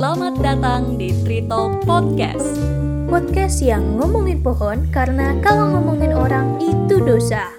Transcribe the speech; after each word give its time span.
Selamat 0.00 0.40
datang 0.40 0.96
di 0.96 1.12
Talk 1.44 1.84
Podcast. 1.84 2.56
Podcast 3.04 3.60
yang 3.60 4.00
ngomongin 4.00 4.40
pohon 4.40 4.88
karena 4.88 5.36
kalau 5.44 5.76
ngomongin 5.76 6.16
orang 6.16 6.56
itu 6.56 7.04
dosa. 7.04 7.52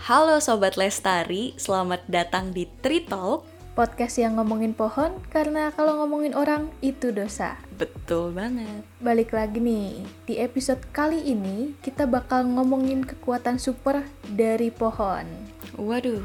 Halo 0.00 0.40
Sobat 0.40 0.80
Lestari, 0.80 1.52
selamat 1.60 2.08
datang 2.08 2.56
di 2.56 2.64
Talk. 3.04 3.44
Podcast 3.76 4.16
yang 4.16 4.40
ngomongin 4.40 4.72
pohon 4.72 5.20
karena 5.28 5.68
kalau 5.76 6.00
ngomongin 6.00 6.32
orang 6.32 6.72
itu 6.80 7.12
dosa. 7.12 7.60
Betul 7.76 8.32
banget. 8.32 8.80
Balik 9.04 9.36
lagi 9.36 9.60
nih, 9.60 10.00
di 10.24 10.40
episode 10.40 10.80
kali 10.88 11.20
ini 11.20 11.76
kita 11.84 12.08
bakal 12.08 12.48
ngomongin 12.48 13.04
kekuatan 13.04 13.60
super 13.60 14.08
dari 14.24 14.72
pohon. 14.72 15.28
Waduh, 15.76 16.24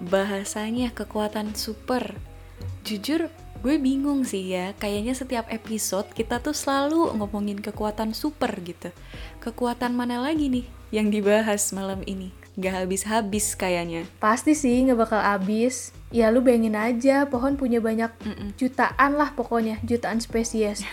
bahasanya 0.00 0.96
kekuatan 0.96 1.52
super. 1.52 2.16
Jujur, 2.88 3.28
gue 3.64 3.80
bingung 3.80 4.28
sih 4.28 4.52
ya. 4.52 4.76
Kayaknya 4.76 5.16
setiap 5.16 5.48
episode 5.48 6.12
kita 6.12 6.36
tuh 6.44 6.52
selalu 6.52 7.16
ngomongin 7.16 7.64
kekuatan 7.64 8.12
super 8.12 8.52
gitu. 8.60 8.92
Kekuatan 9.40 9.96
mana 9.96 10.20
lagi 10.20 10.52
nih 10.52 10.68
yang 10.92 11.08
dibahas 11.08 11.72
malam 11.72 12.04
ini? 12.04 12.28
Gak 12.60 12.84
habis-habis 12.84 13.56
kayaknya. 13.56 14.04
Pasti 14.20 14.52
sih 14.52 14.84
nggak 14.84 15.00
bakal 15.00 15.18
abis. 15.18 15.96
Ya 16.12 16.28
lu 16.28 16.44
bayangin 16.44 16.76
aja, 16.76 17.24
pohon 17.26 17.56
punya 17.56 17.80
banyak 17.80 18.12
jutaan 18.60 19.16
lah 19.16 19.32
pokoknya, 19.32 19.80
jutaan 19.82 20.20
spesies. 20.20 20.84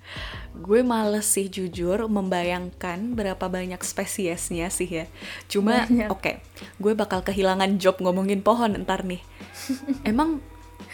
Gue 0.64 0.84
males 0.84 1.26
sih 1.26 1.48
jujur 1.48 2.06
membayangkan 2.12 3.16
berapa 3.16 3.48
banyak 3.48 3.80
spesiesnya 3.80 4.68
sih 4.68 5.02
ya. 5.02 5.04
Cuma 5.46 5.86
oke, 6.10 6.42
gue 6.82 6.92
bakal 6.98 7.22
kehilangan 7.22 7.78
job 7.78 8.02
ngomongin 8.02 8.42
pohon 8.42 8.74
ntar 8.82 9.06
nih. 9.06 9.22
Emang 10.08 10.42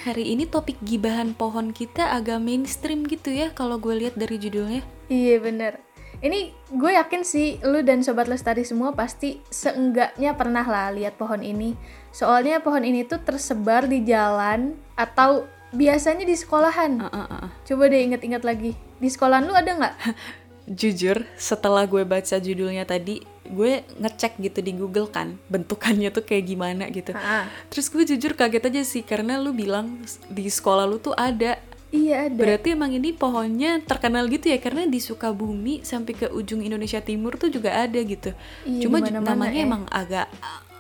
hari 0.04 0.36
ini 0.36 0.44
topik 0.44 0.76
gibahan 0.84 1.32
pohon 1.32 1.72
kita 1.72 2.12
agak 2.12 2.36
mainstream 2.36 3.08
gitu 3.08 3.32
ya 3.32 3.48
kalau 3.56 3.80
gue 3.80 3.96
lihat 3.96 4.20
dari 4.20 4.36
judulnya. 4.36 4.84
Iya 5.08 5.40
bener. 5.40 5.80
Ini 6.20 6.52
gue 6.76 6.92
yakin 6.92 7.24
sih 7.24 7.58
lu 7.64 7.80
dan 7.80 8.04
sobat 8.04 8.28
lestari 8.28 8.68
semua 8.68 8.92
pasti 8.92 9.40
seenggaknya 9.48 10.36
pernah 10.36 10.64
lah 10.64 10.92
lihat 10.92 11.16
pohon 11.16 11.40
ini. 11.40 11.72
Soalnya 12.12 12.60
pohon 12.60 12.84
ini 12.84 13.08
tuh 13.08 13.24
tersebar 13.24 13.88
di 13.88 14.04
jalan 14.04 14.76
atau 14.94 15.48
biasanya 15.72 16.28
di 16.28 16.36
sekolahan. 16.36 17.00
Uh, 17.00 17.08
uh, 17.08 17.24
uh. 17.40 17.46
Coba 17.64 17.88
deh 17.88 18.04
inget-inget 18.04 18.44
lagi. 18.44 18.76
Di 19.00 19.08
sekolahan 19.08 19.48
lu 19.48 19.56
ada 19.56 19.72
nggak? 19.72 19.94
Jujur, 20.64 21.28
setelah 21.36 21.84
gue 21.84 22.08
baca 22.08 22.40
judulnya 22.40 22.88
tadi, 22.88 23.20
gue 23.44 23.84
ngecek 24.00 24.40
gitu 24.40 24.64
di 24.64 24.72
Google 24.72 25.12
kan, 25.12 25.36
bentukannya 25.52 26.08
tuh 26.08 26.24
kayak 26.24 26.44
gimana 26.48 26.88
gitu. 26.88 27.12
Ah, 27.12 27.52
Terus 27.68 27.92
gue 27.92 28.02
jujur 28.08 28.32
kaget 28.32 28.72
aja 28.72 28.82
sih 28.82 29.04
karena 29.04 29.36
lu 29.36 29.52
bilang 29.52 30.00
di 30.32 30.48
sekolah 30.48 30.88
lu 30.88 30.96
tuh 30.96 31.12
ada 31.12 31.60
iya 31.92 32.26
ada. 32.26 32.40
Berarti 32.40 32.72
emang 32.72 32.96
ini 32.96 33.12
pohonnya 33.12 33.78
terkenal 33.84 34.24
gitu 34.32 34.50
ya 34.50 34.58
karena 34.58 34.88
di 34.88 34.98
Sukabumi 34.98 35.84
sampai 35.84 36.12
ke 36.16 36.26
ujung 36.32 36.64
Indonesia 36.64 36.98
Timur 37.04 37.36
tuh 37.36 37.52
juga 37.52 37.70
ada 37.70 38.00
gitu. 38.00 38.32
Iya, 38.64 38.88
cuma 38.88 39.04
namanya 39.04 39.60
ya. 39.60 39.66
emang 39.68 39.82
agak 39.92 40.26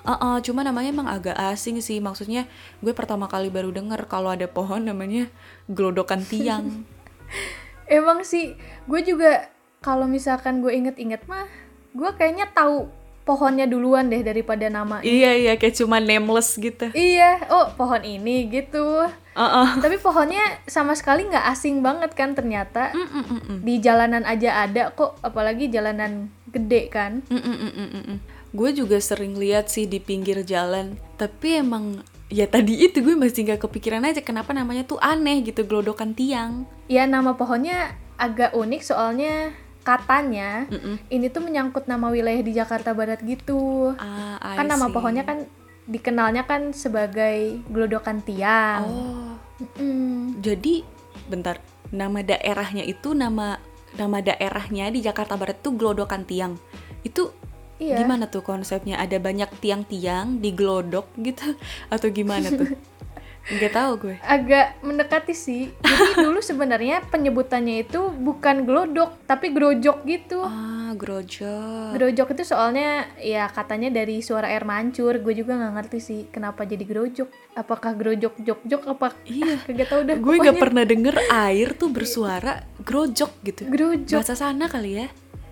uh, 0.04 0.12
uh, 0.12 0.36
cuma 0.44 0.64
namanya 0.66 0.90
emang 0.92 1.08
agak 1.08 1.36
asing 1.52 1.78
sih. 1.84 2.00
Maksudnya 2.00 2.48
gue 2.80 2.92
pertama 2.96 3.28
kali 3.28 3.52
baru 3.52 3.68
denger 3.68 4.08
kalau 4.08 4.32
ada 4.32 4.48
pohon 4.48 4.84
namanya 4.84 5.28
gelodokan 5.68 6.24
tiang. 6.24 6.64
Emang 7.84 8.24
sih, 8.24 8.56
gue 8.88 9.00
juga 9.04 9.44
kalau 9.84 10.08
misalkan 10.08 10.64
gue 10.64 10.72
inget-inget 10.72 11.28
mah, 11.28 11.44
gue 11.92 12.08
kayaknya 12.16 12.48
tahu 12.56 12.88
pohonnya 13.28 13.68
duluan 13.68 14.08
deh 14.08 14.20
daripada 14.24 14.68
nama. 14.72 15.00
iya 15.04 15.36
iya 15.36 15.52
kayak 15.60 15.76
cuma 15.76 16.00
nameless 16.00 16.56
gitu. 16.56 16.88
Iya, 16.96 17.44
oh 17.52 17.68
pohon 17.76 18.00
ini 18.00 18.48
gitu. 18.48 19.04
Uh, 19.36 19.44
uh. 19.44 19.68
Tapi 19.80 20.00
pohonnya 20.00 20.40
sama 20.64 20.96
sekali 20.96 21.28
nggak 21.28 21.52
asing 21.52 21.84
banget 21.84 22.16
kan 22.16 22.32
ternyata. 22.32 22.96
Mm, 22.96 23.08
mm, 23.08 23.24
mm, 23.24 23.40
mm. 23.44 23.58
Di 23.64 23.74
jalanan 23.80 24.24
aja 24.24 24.64
ada 24.64 24.92
kok, 24.92 25.20
apalagi 25.20 25.68
jalanan 25.68 26.32
gede 26.48 26.88
kan. 26.88 27.20
Mm, 27.28 27.40
mm, 27.40 27.44
mm, 27.44 27.72
mm, 27.72 27.88
mm, 27.88 28.04
mm. 28.08 28.18
Gue 28.54 28.70
juga 28.76 29.00
sering 29.00 29.36
lihat 29.36 29.72
sih 29.72 29.84
di 29.88 29.98
pinggir 29.98 30.44
jalan, 30.46 30.96
tapi 31.20 31.60
emang 31.60 32.04
ya 32.32 32.46
tadi 32.48 32.76
itu 32.86 33.04
gue 33.04 33.16
masih 33.16 33.48
nggak 33.48 33.66
kepikiran 33.66 34.04
aja 34.04 34.20
kenapa 34.24 34.52
namanya 34.56 34.84
tuh 34.84 35.00
aneh 35.00 35.44
gitu 35.44 35.64
gelodokan 35.64 36.12
tiang. 36.12 36.68
Ya 36.86 37.08
nama 37.08 37.34
pohonnya 37.34 37.98
agak 38.14 38.54
unik 38.54 38.82
soalnya 38.86 39.63
katanya 39.84 40.64
Mm-mm. 40.66 40.96
ini 41.06 41.28
tuh 41.28 41.44
menyangkut 41.44 41.84
nama 41.84 42.08
wilayah 42.08 42.40
di 42.40 42.50
Jakarta 42.50 42.90
Barat 42.90 43.20
gitu. 43.20 43.92
Ah, 43.94 44.40
I 44.40 44.56
kan 44.56 44.66
nama 44.66 44.88
pohonnya 44.88 45.22
kan 45.22 45.44
dikenalnya 45.84 46.42
kan 46.42 46.72
sebagai 46.72 47.60
gelodokan 47.68 48.24
tiang. 48.24 48.82
Oh, 48.82 49.30
Mm. 49.78 50.42
jadi 50.42 50.82
bentar. 51.28 51.62
Nama 51.92 52.26
daerahnya 52.26 52.82
itu 52.82 53.14
nama 53.14 53.60
nama 53.94 54.18
daerahnya 54.18 54.90
di 54.90 54.98
Jakarta 54.98 55.38
Barat 55.38 55.62
tuh 55.62 55.78
Gelodokan 55.78 56.26
Tiang. 56.26 56.58
Itu 57.06 57.30
Iya. 57.74 57.98
gimana 57.98 58.26
tuh 58.26 58.42
konsepnya? 58.42 58.98
Ada 58.98 59.18
banyak 59.18 59.50
tiang-tiang 59.58 60.38
digelodok 60.38 61.06
gitu 61.18 61.54
atau 61.86 62.08
gimana 62.10 62.50
tuh? 62.50 62.66
Nggak 63.44 63.72
tahu 63.72 63.92
gue. 64.00 64.16
Agak 64.20 64.80
mendekati 64.80 65.32
sih. 65.32 65.68
Jadi 65.76 66.16
dulu 66.24 66.40
sebenarnya 66.40 67.04
penyebutannya 67.04 67.84
itu 67.84 68.08
bukan 68.08 68.64
glodok, 68.64 69.20
tapi 69.28 69.52
grojok 69.52 70.00
gitu. 70.04 70.40
Ah, 70.40 70.96
grojok. 70.96 71.92
Grojok 71.92 72.28
itu 72.32 72.42
soalnya 72.42 73.04
ya 73.20 73.44
katanya 73.46 73.92
dari 73.92 74.24
suara 74.24 74.48
air 74.48 74.64
mancur. 74.64 75.20
Gue 75.20 75.36
juga 75.36 75.54
nggak 75.54 75.72
ngerti 75.76 75.98
sih 76.00 76.20
kenapa 76.32 76.64
jadi 76.64 76.82
grojok. 76.82 77.28
Apakah 77.52 77.92
grojok 77.92 78.40
jok 78.40 78.60
jok 78.64 78.82
apa? 78.88 79.12
Iya. 79.28 79.60
Kagak 79.68 79.88
tahu 79.92 80.00
dah. 80.02 80.16
gue 80.16 80.34
nggak 80.40 80.56
pernah 80.56 80.84
denger 80.88 81.14
air 81.28 81.68
tuh 81.76 81.92
bersuara 81.92 82.64
grojok 82.80 83.44
gitu. 83.44 83.68
Grojok. 83.68 84.24
Bahasa 84.24 84.40
sana 84.40 84.72
kali 84.72 85.04
ya. 85.04 85.08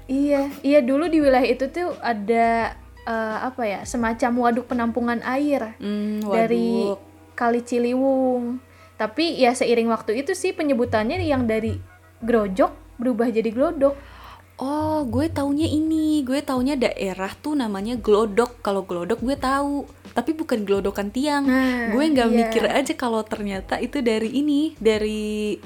Iya, 0.08 0.50
iya 0.60 0.80
dulu 0.80 1.06
di 1.08 1.20
wilayah 1.20 1.46
itu 1.46 1.68
tuh 1.68 1.92
ada 2.00 2.72
eh, 3.02 3.36
apa 3.38 3.62
ya 3.64 3.80
semacam 3.84 4.30
waduk 4.40 4.66
penampungan 4.66 5.20
air 5.22 5.76
Hmm, 5.76 6.20
dari 6.26 6.88
waduk. 6.88 7.11
Kali 7.42 7.66
Ciliwung. 7.66 8.62
Tapi 8.94 9.34
ya 9.34 9.50
seiring 9.50 9.90
waktu 9.90 10.22
itu 10.22 10.38
sih 10.38 10.54
penyebutannya 10.54 11.18
yang 11.18 11.50
dari 11.50 11.74
grojok 12.22 12.70
berubah 13.02 13.34
jadi 13.34 13.50
glodok. 13.50 13.98
Oh, 14.62 15.02
gue 15.10 15.26
taunya 15.26 15.66
ini. 15.66 16.22
Gue 16.22 16.38
taunya 16.38 16.78
daerah 16.78 17.34
tuh 17.34 17.58
namanya 17.58 17.98
Glodok. 17.98 18.62
Kalau 18.62 18.86
Glodok 18.86 19.18
gue 19.18 19.34
tahu, 19.34 19.90
tapi 20.14 20.38
bukan 20.38 20.62
Gelodokan 20.62 21.10
Tiang. 21.10 21.42
Nah, 21.50 21.90
gue 21.90 22.04
nggak 22.14 22.28
iya. 22.30 22.36
mikir 22.46 22.64
aja 22.70 22.94
kalau 22.94 23.26
ternyata 23.26 23.82
itu 23.82 23.98
dari 23.98 24.30
ini, 24.30 24.78
dari 24.78 25.58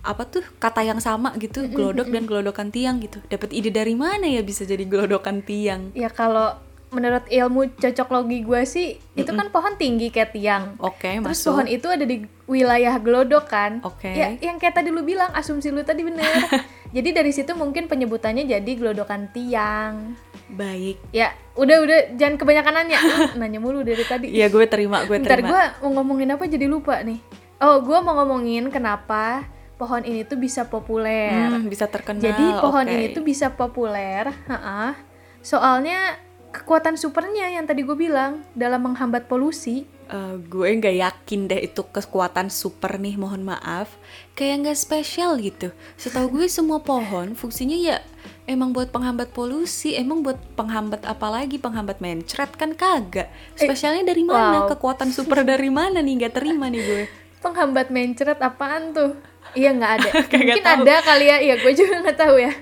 apa 0.00 0.24
tuh 0.24 0.40
kata 0.56 0.80
yang 0.80 1.04
sama 1.04 1.36
gitu, 1.36 1.68
Glodok 1.68 2.08
dan 2.08 2.24
Gelodokan 2.24 2.72
Tiang 2.72 3.04
gitu. 3.04 3.20
Dapat 3.28 3.52
ide 3.52 3.68
dari 3.68 3.92
mana 3.92 4.24
ya 4.24 4.40
bisa 4.40 4.64
jadi 4.64 4.88
Gelodokan 4.88 5.44
Tiang? 5.44 5.92
Ya 5.92 6.08
kalau 6.08 6.56
menurut 6.90 7.22
ilmu 7.30 7.70
cocok 7.78 8.08
logi 8.10 8.42
gue 8.42 8.60
sih 8.66 8.98
itu 9.14 9.30
kan 9.30 9.46
pohon 9.54 9.78
tinggi 9.78 10.10
kayak 10.10 10.34
tiang. 10.34 10.74
Oke, 10.82 11.22
Terus 11.22 11.38
masuk. 11.38 11.54
pohon 11.54 11.68
itu 11.70 11.86
ada 11.86 12.02
di 12.02 12.26
wilayah 12.50 12.98
glodok 12.98 13.46
kan. 13.46 13.78
Oke. 13.86 14.10
Ya, 14.10 14.34
yang 14.42 14.58
kayak 14.58 14.74
tadi 14.74 14.90
lu 14.90 15.06
bilang, 15.06 15.30
asumsi 15.30 15.70
lu 15.70 15.86
tadi 15.86 16.02
bener. 16.02 16.26
jadi 16.96 17.22
dari 17.22 17.30
situ 17.30 17.54
mungkin 17.54 17.86
penyebutannya 17.86 18.42
jadi 18.42 18.72
glodokan 18.74 19.30
tiang. 19.30 20.18
Baik. 20.50 20.98
Ya, 21.14 21.30
udah 21.54 21.76
udah 21.78 21.98
jangan 22.18 22.34
kebanyakan 22.42 22.74
nanya. 22.82 22.98
Nanya 23.38 23.62
mulu 23.62 23.86
dari 23.86 24.02
tadi. 24.02 24.34
Iya, 24.34 24.50
gue 24.50 24.66
terima, 24.66 25.06
gue 25.06 25.22
Ntar 25.22 25.38
terima. 25.38 25.48
gue 25.48 25.62
mau 25.86 26.02
ngomongin 26.02 26.34
apa 26.34 26.42
jadi 26.50 26.66
lupa 26.66 26.98
nih. 27.06 27.22
Oh, 27.62 27.78
gue 27.86 27.98
mau 28.02 28.18
ngomongin 28.18 28.66
kenapa 28.72 29.46
pohon 29.78 30.02
ini 30.02 30.26
tuh 30.26 30.42
bisa 30.42 30.66
populer. 30.66 31.30
Hmm, 31.30 31.70
bisa 31.70 31.86
terkenal. 31.86 32.18
Jadi 32.18 32.44
pohon 32.58 32.82
oke. 32.82 32.92
ini 32.92 33.06
tuh 33.14 33.22
bisa 33.22 33.54
populer, 33.54 34.26
ha-ha. 34.50 34.98
soalnya 35.40 36.20
kekuatan 36.50 36.98
supernya 36.98 37.50
yang 37.50 37.64
tadi 37.66 37.86
gue 37.86 37.96
bilang 37.96 38.42
dalam 38.54 38.82
menghambat 38.84 39.26
polusi. 39.30 39.86
Eh, 40.10 40.36
gue 40.42 40.66
nggak 40.74 40.96
yakin 40.98 41.46
deh 41.46 41.70
itu 41.70 41.86
kekuatan 41.86 42.50
super 42.50 42.98
nih 42.98 43.14
mohon 43.14 43.46
maaf 43.46 43.94
kayak 44.34 44.66
nggak 44.66 44.78
spesial 44.82 45.38
gitu 45.38 45.70
setahu 45.94 46.34
gue 46.34 46.50
semua 46.50 46.82
pohon 46.82 47.38
fungsinya 47.38 47.78
ya 47.78 48.02
emang 48.50 48.74
buat 48.74 48.90
penghambat 48.90 49.30
polusi 49.30 49.94
emang 49.94 50.26
buat 50.26 50.34
penghambat 50.58 51.06
apa 51.06 51.30
lagi 51.30 51.62
penghambat 51.62 52.02
mencret 52.02 52.50
kan 52.58 52.74
kagak 52.74 53.30
spesialnya 53.54 54.10
dari 54.10 54.26
mana 54.26 54.66
wow. 54.66 54.74
kekuatan 54.74 55.14
super 55.14 55.46
dari 55.46 55.70
mana 55.70 56.02
nih 56.02 56.26
nggak 56.26 56.34
terima 56.34 56.66
nih 56.66 56.82
gue 56.82 57.02
Penghambat 57.40 57.88
mencret 57.88 58.36
apaan 58.36 58.92
tuh? 58.92 59.16
Iya 59.56 59.72
nggak 59.72 59.92
ada. 59.96 60.10
Mungkin 60.44 60.60
tahu. 60.60 60.84
ada 60.84 60.94
kali 61.00 61.24
ya. 61.24 61.36
Iya 61.40 61.54
gue 61.56 61.72
juga 61.72 62.04
nggak 62.04 62.18
tahu 62.20 62.36
ya. 62.36 62.52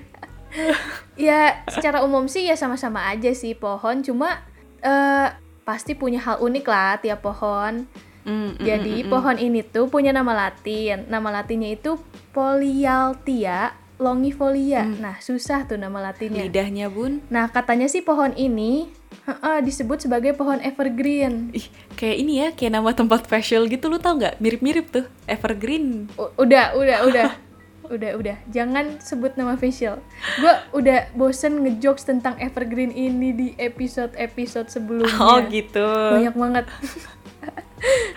Ya 1.19 1.63
secara 1.69 2.03
umum 2.05 2.27
sih 2.27 2.47
ya 2.47 2.57
sama-sama 2.57 3.09
aja 3.11 3.31
sih 3.33 3.55
pohon. 3.55 4.01
Cuma 4.03 4.43
eh 4.81 5.29
pasti 5.67 5.93
punya 5.93 6.23
hal 6.25 6.41
unik 6.41 6.67
lah 6.67 7.01
tiap 7.01 7.21
pohon. 7.25 7.85
Mm, 8.29 8.61
mm, 8.61 8.65
Jadi 8.65 8.95
mm, 9.01 9.05
mm. 9.09 9.13
pohon 9.13 9.37
ini 9.41 9.61
tuh 9.65 9.89
punya 9.89 10.13
nama 10.13 10.33
latin. 10.35 11.09
Nama 11.09 11.43
latinnya 11.43 11.73
itu 11.73 11.97
Polyalthia 12.33 13.73
longifolia. 13.99 14.87
Nah, 14.87 15.19
susah 15.19 15.67
tuh 15.67 15.75
nama 15.75 15.99
latinnya. 15.99 16.47
lidahnya 16.47 16.87
bun 16.87 17.19
Nah, 17.35 17.51
katanya 17.51 17.91
sih 17.91 18.01
pohon 18.01 18.31
ini 18.39 18.95
Ha-ha, 19.29 19.61
disebut 19.61 20.09
sebagai 20.09 20.33
pohon 20.33 20.57
evergreen. 20.65 21.53
Ih, 21.53 21.69
kayak 22.01 22.17
ini 22.17 22.33
ya, 22.41 22.49
kayak 22.57 22.81
nama 22.81 22.97
tempat 22.97 23.29
facial 23.29 23.69
gitu, 23.69 23.93
lu 23.93 24.01
tau 24.01 24.17
nggak? 24.17 24.41
Mirip-mirip 24.41 24.89
tuh, 24.89 25.05
Evergreen. 25.29 26.09
U- 26.17 26.33
udah, 26.41 26.73
udah, 26.73 26.99
udah. 27.05 27.29
udah, 27.91 28.11
udah. 28.17 28.37
Jangan 28.53 29.01
sebut 29.01 29.35
nama 29.35 29.57
facial. 29.57 30.01
Gue 30.39 30.55
udah 30.77 31.11
bosen 31.17 31.65
ngejokes 31.65 32.07
tentang 32.07 32.37
evergreen 32.39 32.93
ini 32.93 33.35
di 33.35 33.49
episode-episode 33.59 34.69
sebelumnya. 34.71 35.19
Oh 35.19 35.39
gitu. 35.49 35.85
Banyak 35.85 36.37
banget. 36.37 36.65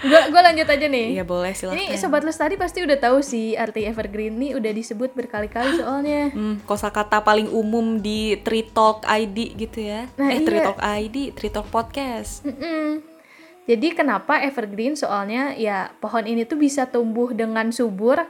gue 0.01 0.21
gua 0.33 0.41
lanjut 0.41 0.65
aja 0.65 0.85
nih. 0.89 1.07
Iya 1.17 1.23
boleh 1.23 1.53
silakan. 1.53 1.77
Ini 1.77 1.95
sobat 1.97 2.25
lestari 2.25 2.57
pasti 2.57 2.81
udah 2.81 2.97
tahu 2.97 3.21
sih 3.21 3.53
arti 3.53 3.85
evergreen 3.85 4.37
ini 4.41 4.57
udah 4.57 4.71
disebut 4.73 5.13
berkali-kali 5.13 5.77
soalnya. 5.77 6.33
Hmm, 6.33 6.57
kosakata 6.65 7.21
paling 7.21 7.49
umum 7.49 8.01
di 8.01 8.41
Tree 8.41 8.65
Talk 8.65 9.05
ID 9.05 9.53
gitu 9.57 9.85
ya. 9.85 10.09
Nah, 10.17 10.33
eh, 10.33 10.41
Tree 10.41 10.59
iya. 10.61 10.65
Talk 10.65 10.79
ID, 10.81 11.17
Tree 11.37 11.53
Talk 11.53 11.67
Podcast. 11.69 12.41
Mm-mm. 12.45 13.05
Jadi 13.69 13.93
kenapa 13.93 14.41
evergreen? 14.41 14.97
Soalnya 14.97 15.53
ya 15.53 15.93
pohon 16.01 16.25
ini 16.25 16.43
tuh 16.49 16.57
bisa 16.57 16.89
tumbuh 16.89 17.29
dengan 17.31 17.69
subur 17.69 18.25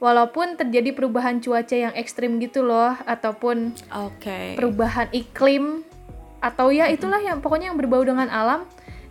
walaupun 0.00 0.56
terjadi 0.56 0.96
perubahan 0.96 1.38
cuaca 1.38 1.76
yang 1.76 1.94
ekstrim 1.94 2.40
gitu 2.40 2.64
loh 2.64 2.96
ataupun 3.04 3.76
Oke. 3.92 4.56
perubahan 4.56 5.12
iklim 5.12 5.84
atau 6.40 6.72
ya 6.72 6.88
itulah 6.88 7.20
yang 7.20 7.44
pokoknya 7.44 7.70
yang 7.70 7.78
berbau 7.78 8.00
dengan 8.00 8.32
alam 8.32 8.64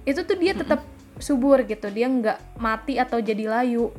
itu 0.04 0.26
tuh 0.26 0.36
dia 0.36 0.58
tetap 0.58 0.82
subur 1.22 1.62
gitu. 1.68 1.88
Dia 1.94 2.10
nggak 2.10 2.58
mati 2.58 2.98
atau 2.98 3.22
jadi 3.22 3.46
layu. 3.46 3.94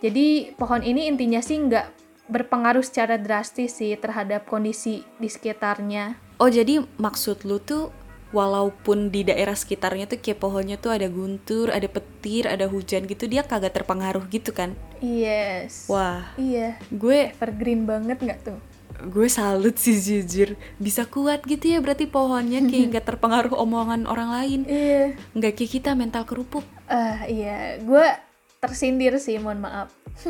Jadi 0.00 0.54
pohon 0.54 0.80
ini 0.80 1.10
intinya 1.10 1.42
sih 1.42 1.58
nggak 1.60 1.98
berpengaruh 2.30 2.86
secara 2.86 3.18
drastis 3.18 3.82
sih 3.82 3.92
terhadap 3.98 4.46
kondisi 4.46 5.02
di 5.18 5.26
sekitarnya. 5.26 6.14
Oh 6.38 6.48
jadi 6.48 6.86
maksud 6.96 7.42
lu 7.44 7.58
tuh 7.58 7.90
walaupun 8.30 9.10
di 9.10 9.26
daerah 9.26 9.54
sekitarnya 9.54 10.06
tuh 10.06 10.22
kayak 10.22 10.38
pohonnya 10.38 10.78
tuh 10.78 10.94
ada 10.94 11.10
guntur, 11.10 11.74
ada 11.74 11.86
petir, 11.90 12.46
ada 12.46 12.70
hujan 12.70 13.06
gitu, 13.06 13.26
dia 13.26 13.42
kagak 13.42 13.74
terpengaruh 13.74 14.22
gitu 14.30 14.54
kan? 14.54 14.74
yes. 15.02 15.88
Wah, 15.88 16.36
iya. 16.36 16.76
Gue 16.92 17.32
evergreen 17.34 17.88
banget 17.88 18.20
nggak 18.20 18.40
tuh? 18.44 18.58
Gue 19.00 19.32
salut 19.32 19.80
sih 19.80 19.96
jujur. 19.96 20.60
Bisa 20.76 21.08
kuat 21.08 21.40
gitu 21.48 21.72
ya 21.72 21.80
berarti 21.80 22.04
pohonnya 22.04 22.60
kayak 22.68 22.86
nggak 22.92 23.06
terpengaruh 23.08 23.56
omongan 23.56 24.04
orang 24.04 24.28
lain. 24.28 24.60
Iya. 24.68 25.16
Nggak 25.32 25.56
kayak 25.56 25.70
kita 25.80 25.90
mental 25.96 26.28
kerupuk. 26.28 26.68
Ah 26.84 27.24
iya. 27.24 27.80
Gue 27.80 28.04
tersindir 28.60 29.16
sih 29.16 29.40
mohon 29.40 29.64
maaf. 29.64 29.88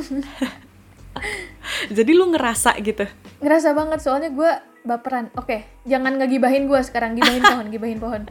Jadi 1.97 2.11
lu 2.15 2.31
ngerasa 2.31 2.79
gitu? 2.79 3.11
Ngerasa 3.43 3.75
banget 3.75 3.99
soalnya 4.07 4.31
gue 4.31 4.70
baperan 4.83 5.29
oke 5.35 5.57
jangan 5.85 6.17
ngegibahin 6.17 6.65
gue 6.65 6.81
sekarang 6.81 7.13
gibahin 7.13 7.43
pohon 7.43 7.67
gibahin 7.69 7.99
pohon 7.99 8.23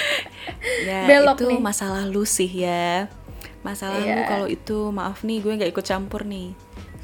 ya 0.88 1.04
Belok 1.06 1.36
itu 1.38 1.46
nih. 1.48 1.60
masalah 1.60 2.04
lu 2.04 2.24
sih 2.24 2.48
ya 2.48 3.10
masalah 3.60 3.98
lu 3.98 4.08
Iya. 4.14 4.26
kalau 4.26 4.46
itu 4.46 4.78
maaf 4.90 5.20
nih 5.20 5.38
gue 5.38 5.52
nggak 5.54 5.70
ikut 5.70 5.84
campur 5.84 6.22
nih 6.22 6.56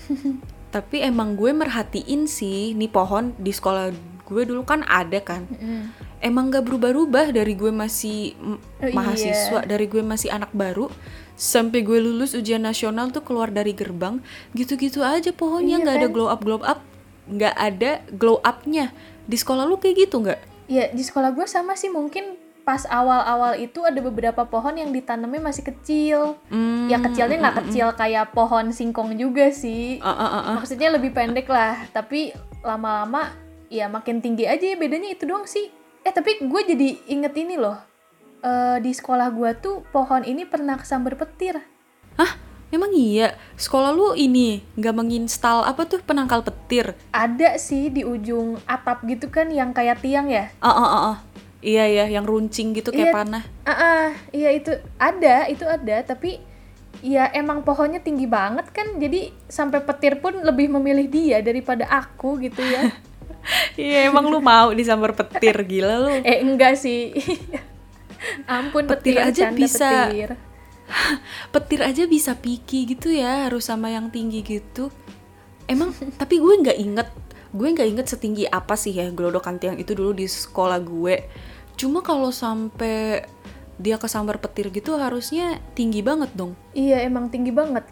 tapi 0.75 1.01
emang 1.01 1.35
gue 1.35 1.53
merhatiin 1.53 2.25
sih 2.25 2.73
nih 2.73 2.89
pohon 2.89 3.37
di 3.37 3.51
sekolah 3.51 3.93
gue 4.25 4.43
dulu 4.43 4.63
kan 4.63 4.81
ada 4.83 5.21
kan 5.21 5.45
Mm. 5.53 5.93
emang 6.23 6.49
gak 6.49 6.65
berubah-ubah 6.65 7.29
dari 7.31 7.53
gue 7.53 7.69
masih 7.69 8.33
Oh, 8.41 8.57
iya. 8.81 8.95
mahasiswa 8.95 9.61
dari 9.63 9.85
gue 9.85 10.01
masih 10.01 10.31
anak 10.31 10.49
baru 10.51 10.89
sampai 11.35 11.83
gue 11.83 11.99
lulus 11.99 12.33
ujian 12.33 12.61
nasional 12.61 13.11
tuh 13.11 13.21
keluar 13.21 13.49
dari 13.49 13.73
gerbang 13.73 14.23
gitu-gitu 14.53 15.03
aja 15.03 15.29
pohonnya 15.31 15.77
Iya 15.77 15.83
nggak 15.83 15.97
ada 15.99 16.07
kan? 16.07 16.15
glow 16.15 16.29
up 16.29 16.41
glow 16.41 16.63
up 16.63 16.81
nggak 17.27 17.55
ada 17.55 17.91
glow 18.15 18.43
upnya 18.43 18.91
di 19.25 19.37
sekolah 19.39 19.63
lu 19.65 19.79
kayak 19.79 20.09
gitu 20.09 20.23
nggak 20.23 20.41
Ya 20.71 20.89
di 20.89 21.05
sekolah 21.05 21.37
gue 21.37 21.45
sama 21.45 21.77
sih 21.77 21.93
mungkin 21.93 22.39
pas 22.63 22.87
awal-awal 22.87 23.59
itu 23.59 23.83
ada 23.83 23.99
beberapa 23.99 24.47
pohon 24.47 24.79
yang 24.79 24.95
ditanamnya 24.95 25.43
masih 25.43 25.67
kecil. 25.67 26.39
Hmm, 26.49 26.87
Ya 26.87 27.03
kecilnya 27.03 27.37
nggak 27.43 27.59
kecil 27.67 27.91
kayak 27.93 28.31
pohon 28.33 28.71
singkong 28.71 29.19
juga 29.19 29.51
sih. 29.51 29.99
ah, 30.01 30.09
ah, 30.09 30.23
ah, 30.23 30.43
ah. 30.49 30.55
Maksudnya 30.63 30.95
lebih 30.95 31.11
pendek 31.11 31.51
lah. 31.51 31.77
Tapi 31.91 32.31
lama-lama 32.63 33.35
ya 33.69 33.91
makin 33.91 34.23
tinggi 34.23 34.47
aja 34.47 34.63
ya 34.63 34.77
bedanya 34.79 35.11
itu 35.13 35.27
doang 35.27 35.45
sih. 35.45 35.69
Eh 36.07 36.13
tapi 36.15 36.39
gue 36.41 36.61
jadi 36.65 36.89
inget 37.11 37.35
ini 37.37 37.59
loh. 37.59 37.77
Eh, 38.41 38.79
di 38.81 38.95
sekolah 38.95 39.29
gue 39.35 39.51
tuh 39.59 39.83
pohon 39.91 40.23
ini 40.23 40.47
pernah 40.47 40.79
kesambar 40.79 41.19
petir. 41.19 41.59
Hah? 42.17 42.33
Emang 42.73 42.89
iya? 42.97 43.37
Sekolah 43.55 43.93
lu 43.93 44.17
ini 44.17 44.65
nggak 44.75 44.97
menginstal 44.97 45.61
apa 45.61 45.85
tuh 45.85 46.01
penangkal 46.01 46.41
petir? 46.41 46.97
Ada 47.13 47.61
sih 47.61 47.93
di 47.93 48.01
ujung 48.01 48.57
atap 48.65 49.05
gitu 49.05 49.29
kan 49.29 49.53
yang 49.53 49.77
kayak 49.77 50.01
tiang 50.01 50.25
ya. 50.27 50.49
Ah, 50.59 50.73
ah, 50.73 50.81
ah, 50.83 51.03
ah. 51.13 51.17
Iya 51.61 51.85
ya, 51.87 52.05
yang 52.09 52.25
runcing 52.25 52.73
gitu 52.73 52.89
kayak 52.89 53.13
Iya. 53.13 53.15
panah. 53.15 53.45
Ah, 53.63 53.71
ah, 53.71 54.07
iya 54.33 54.51
itu 54.51 54.73
ada, 54.97 55.47
itu 55.47 55.63
ada, 55.63 56.01
tapi 56.03 56.41
ya 56.99 57.29
emang 57.31 57.61
pohonnya 57.61 58.01
tinggi 58.01 58.25
banget 58.25 58.73
kan, 58.73 58.97
jadi 58.97 59.31
sampai 59.47 59.85
petir 59.85 60.19
pun 60.19 60.33
lebih 60.35 60.73
memilih 60.73 61.07
dia 61.07 61.39
daripada 61.39 61.85
aku 61.87 62.41
gitu 62.41 62.65
ya. 62.65 62.89
Iya, 63.75 64.07
emang 64.07 64.31
lu 64.31 64.39
mau 64.39 64.71
disambar 64.71 65.13
petir 65.13 65.67
gila 65.67 65.99
lu. 66.01 66.15
eh 66.23 66.39
enggak 66.41 66.79
sih. 66.79 67.11
Ampun 68.47 68.87
Petir 68.87 69.19
petir, 69.19 69.29
aja 69.29 69.43
canda 69.51 69.59
bisa. 69.59 69.91
petir. 70.07 70.31
Petir 71.55 71.81
aja 71.83 72.05
bisa 72.07 72.37
picky 72.37 72.85
gitu 72.85 73.13
ya, 73.13 73.49
harus 73.49 73.69
sama 73.69 73.93
yang 73.93 74.09
tinggi 74.09 74.45
gitu. 74.45 74.93
Emang, 75.67 75.95
tapi 76.21 76.39
gue 76.43 76.55
nggak 76.63 76.79
inget, 76.79 77.09
gue 77.53 77.69
nggak 77.69 77.89
inget 77.89 78.07
setinggi 78.09 78.45
apa 78.49 78.75
sih 78.75 78.97
ya 78.97 79.09
gelodokan 79.13 79.57
tiang 79.57 79.79
itu 79.79 79.93
dulu 79.97 80.13
di 80.13 80.27
sekolah 80.29 80.81
gue. 80.83 81.29
Cuma 81.77 82.05
kalau 82.05 82.29
sampai 82.29 83.25
dia 83.81 83.97
kesambar 83.97 84.39
petir 84.39 84.69
gitu 84.71 84.95
harusnya 85.01 85.59
tinggi 85.73 86.05
banget 86.05 86.31
dong. 86.37 86.53
Iya 86.77 87.03
emang 87.03 87.33
tinggi 87.33 87.51
banget. 87.51 87.89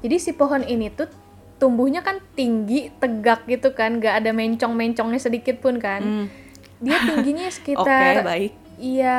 Jadi 0.00 0.16
si 0.18 0.30
pohon 0.32 0.62
ini 0.64 0.88
tuh 0.94 1.10
tumbuhnya 1.58 2.06
kan 2.06 2.22
tinggi, 2.38 2.88
tegak 3.02 3.44
gitu 3.50 3.74
kan, 3.74 3.98
nggak 3.98 4.24
ada 4.24 4.30
mencong-mencongnya 4.30 5.20
sedikit 5.20 5.58
pun 5.58 5.82
kan. 5.82 6.00
Hmm. 6.00 6.26
Dia 6.78 7.02
tingginya 7.02 7.46
Oke, 7.50 7.54
sekitar 7.58 8.22
baik. 8.22 8.52
Iya 8.78 9.18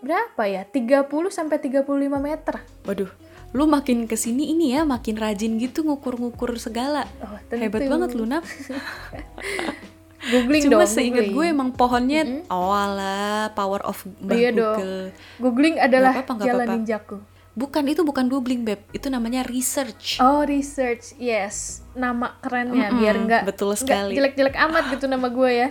berapa 0.00 0.42
ya? 0.44 0.62
30 0.64 1.06
sampai 1.28 1.56
35 1.58 1.84
meter. 2.18 2.54
Waduh, 2.82 3.10
lu 3.50 3.64
makin 3.64 4.04
ke 4.04 4.14
sini 4.14 4.50
ini 4.50 4.72
ya 4.72 4.82
makin 4.82 5.14
rajin 5.14 5.56
gitu 5.56 5.82
ngukur-ngukur 5.82 6.54
segala. 6.56 7.04
Oh, 7.18 7.36
tentu. 7.48 7.62
Hebat 7.62 7.82
banget 7.84 8.10
lu, 8.12 8.24
Nap. 8.24 8.44
Googling 10.20 10.66
Cuma 10.66 10.82
dong. 10.82 10.90
seingat 10.90 11.30
gue 11.30 11.44
emang 11.46 11.70
pohonnya, 11.70 12.44
oh 12.48 12.68
alah, 12.68 13.54
power 13.54 13.80
of 13.82 14.02
Mbah 14.18 14.34
Iya 14.34 14.50
dong. 14.50 14.76
Google. 14.76 14.98
Googling 15.38 15.76
adalah 15.78 16.10
Nggak 16.10 16.18
apa-apa, 16.20 16.32
nggak 16.34 16.46
jalan 16.46 16.58
apa-apa. 16.60 16.76
ninjaku. 16.76 17.16
Bukan, 17.54 17.82
itu 17.86 18.02
bukan 18.02 18.26
googling, 18.28 18.62
Beb. 18.62 18.82
Itu 18.92 19.08
namanya 19.08 19.42
research. 19.42 20.18
Oh, 20.18 20.42
research. 20.42 21.14
Yes. 21.16 21.82
Nama 21.92 22.38
kerennya 22.38 22.86
Mm-mm, 22.86 22.98
biar 22.98 23.14
nggak 23.16 23.42
betul 23.44 23.74
sekali. 23.74 24.14
jelek-jelek 24.14 24.54
amat 24.60 24.84
gitu 24.92 25.06
nama 25.06 25.26
gue 25.26 25.50
ya. 25.56 25.68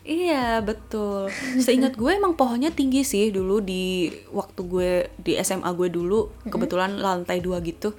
Iya, 0.00 0.60
betul. 0.60 1.28
Seingat 1.56 1.94
gue 1.94 2.10
emang 2.10 2.32
pohonnya 2.32 2.68
tinggi 2.68 3.02
sih 3.02 3.28
dulu 3.28 3.58
di 3.58 4.08
waktu 4.28 4.60
gue 4.62 4.90
di 5.16 5.34
SMA 5.38 5.70
gue 5.72 5.88
dulu. 5.88 6.30
Kebetulan 6.44 6.96
lantai 6.96 7.38
dua 7.38 7.60
gitu. 7.60 7.94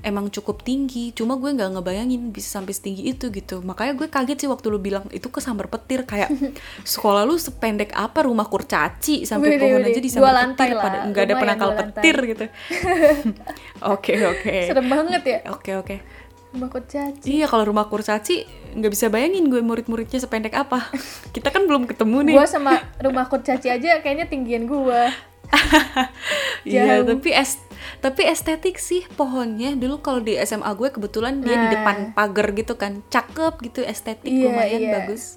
Emang 0.00 0.28
cukup 0.28 0.60
tinggi. 0.60 1.10
Cuma 1.10 1.34
gue 1.34 1.48
nggak 1.48 1.76
ngebayangin 1.76 2.28
bisa 2.28 2.58
sampai 2.58 2.72
setinggi 2.72 3.06
itu 3.06 3.28
gitu. 3.28 3.60
Makanya 3.60 3.94
gue 3.94 4.06
kaget 4.06 4.38
sih 4.40 4.48
waktu 4.48 4.66
lu 4.68 4.78
bilang 4.78 5.04
itu 5.08 5.26
kesambar 5.26 5.66
petir 5.66 6.04
kayak 6.04 6.28
sekolah 6.84 7.24
lu 7.24 7.34
sependek 7.34 7.92
apa 7.92 8.24
rumah 8.24 8.44
kurcaci 8.44 9.24
sampai 9.24 9.56
pohon 9.56 9.80
aja 9.80 9.94
Dua 9.94 10.02
disambar 10.02 10.32
lantai 10.34 10.66
petir 10.66 10.76
lah. 10.76 10.84
pada 10.84 10.98
nggak 11.08 11.22
ada 11.22 11.34
penangkal 11.36 11.68
dua 11.68 11.78
lantai. 11.78 11.94
petir 12.00 12.16
gitu. 12.26 12.44
Oke, 13.94 14.16
oke. 14.16 14.56
Serem 14.64 14.86
banget 14.88 15.22
ya. 15.24 15.38
Oke, 15.52 15.76
oke. 15.76 15.96
Rumah 16.54 16.70
kurcaci. 16.70 17.26
Iya, 17.26 17.50
kalau 17.50 17.66
rumah 17.66 17.90
kurcaci 17.90 18.46
nggak 18.74 18.90
bisa 18.90 19.06
bayangin 19.10 19.50
gue 19.50 19.58
murid-muridnya 19.58 20.22
sependek 20.22 20.54
apa. 20.54 20.86
Kita 21.34 21.50
kan 21.50 21.66
belum 21.66 21.90
ketemu 21.90 22.30
nih. 22.30 22.34
Gue 22.38 22.46
sama 22.46 22.78
rumah 23.02 23.26
kurcaci 23.26 23.66
aja 23.68 23.98
kayaknya 23.98 24.30
tinggian 24.30 24.70
gue. 24.70 25.02
Iya, 26.64 27.04
tapi 27.04 27.28
es 27.28 27.60
tapi 28.00 28.24
estetik 28.24 28.80
sih 28.80 29.04
pohonnya. 29.14 29.76
Dulu 29.76 30.00
kalau 30.00 30.24
di 30.24 30.32
SMA 30.40 30.72
gue 30.72 30.88
kebetulan 30.88 31.44
dia 31.44 31.60
di 31.60 31.68
Nah. 31.68 31.72
depan 31.76 31.96
pagar 32.16 32.56
gitu 32.56 32.80
kan. 32.80 33.04
Cakep 33.12 33.60
gitu, 33.60 33.84
estetik 33.84 34.32
Iya, 34.32 34.48
lumayan 34.48 34.80
iya. 34.80 34.92
bagus. 34.96 35.36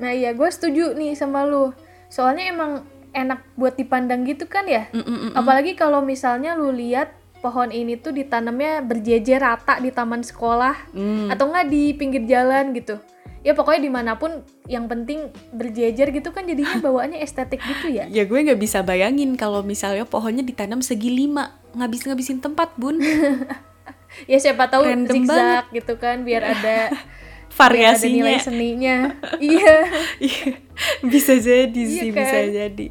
Nah 0.00 0.16
iya 0.16 0.32
gue 0.32 0.48
setuju 0.48 0.96
nih 0.96 1.12
sama 1.12 1.44
lu. 1.44 1.76
Soalnya 2.08 2.48
emang 2.48 2.88
enak 3.12 3.44
buat 3.56 3.76
dipandang 3.76 4.24
gitu 4.24 4.48
kan 4.48 4.64
ya. 4.64 4.88
Mm, 4.92 5.04
mm, 5.04 5.18
mm. 5.28 5.32
Apalagi 5.36 5.76
kalau 5.76 6.00
misalnya 6.00 6.56
lu 6.56 6.72
lihat 6.72 7.12
pohon 7.46 7.70
ini 7.70 7.94
tuh 7.94 8.10
ditanamnya 8.10 8.82
berjejer 8.82 9.38
rata 9.38 9.78
di 9.78 9.88
taman 9.88 10.20
sekolah 10.20 10.90
Hmm. 10.90 11.30
atau 11.30 11.46
enggak 11.46 11.66
di 11.68 11.82
pinggir 11.92 12.26
jalan 12.26 12.74
gitu. 12.74 12.98
Ya 13.40 13.54
pokoknya 13.54 13.78
di 13.80 13.92
mana 13.92 14.12
pun 14.14 14.42
yang 14.66 14.84
penting 14.84 15.30
berjejer 15.52 16.10
gitu 16.10 16.34
kan 16.34 16.42
jadinya 16.44 16.82
bawaannya 16.82 17.22
estetik 17.22 17.62
gitu 17.62 17.86
ya. 17.88 18.04
Ya 18.08 18.26
gue 18.26 18.34
nggak 18.36 18.58
bisa 18.58 18.82
bayangin 18.82 19.38
kalau 19.38 19.62
misalnya 19.62 20.02
pohonnya 20.02 20.42
ditanam 20.42 20.82
segi 20.82 21.06
lima 21.08 21.54
ngabis-ngabisin 21.72 22.40
tempat 22.40 22.74
bun 22.74 22.98
Ya 24.26 24.38
siapa 24.40 24.66
tahu 24.66 24.82
Random 24.82 25.12
zigzag 25.14 25.70
gitu 25.70 25.94
kan 25.96 26.24
biar 26.24 26.42
ada 26.48 26.90
variasinya 27.58 28.26
nilai 28.26 28.38
seninya 28.40 28.96
iya 29.38 29.76
Iya, 30.18 30.58
bisa 31.04 31.36
jadi 31.36 31.70
Iya 31.78 32.00
sih 32.02 32.10
kan? 32.10 32.18
bisa 32.18 32.38
jadi 32.50 32.86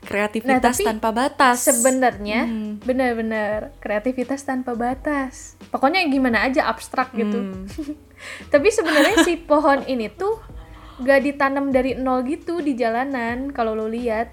kreativitas 0.00 0.48
Nah, 0.50 0.64
tapi 0.64 0.82
tanpa 0.82 1.10
batas. 1.10 1.56
sebenarnya 1.62 2.40
Hmm. 2.44 2.80
benar-benar 2.80 3.76
kreativitas 3.78 4.42
tanpa 4.42 4.72
batas. 4.72 5.60
Pokoknya 5.68 6.04
gimana 6.06 6.42
aja 6.42 6.66
abstrak 6.66 7.12
gitu. 7.12 7.36
Hmm. 7.36 7.64
tapi 8.52 8.68
sebenarnya 8.68 9.22
si 9.22 9.36
pohon 9.50 9.84
ini 9.84 10.08
tuh 10.08 10.40
gak 11.00 11.20
ditanam 11.22 11.68
dari 11.68 11.94
nol 11.94 12.20
gitu 12.22 12.58
di 12.58 12.72
jalanan 12.74 13.48
kalau 13.50 13.72
lo 13.72 13.86
lihat. 13.86 14.32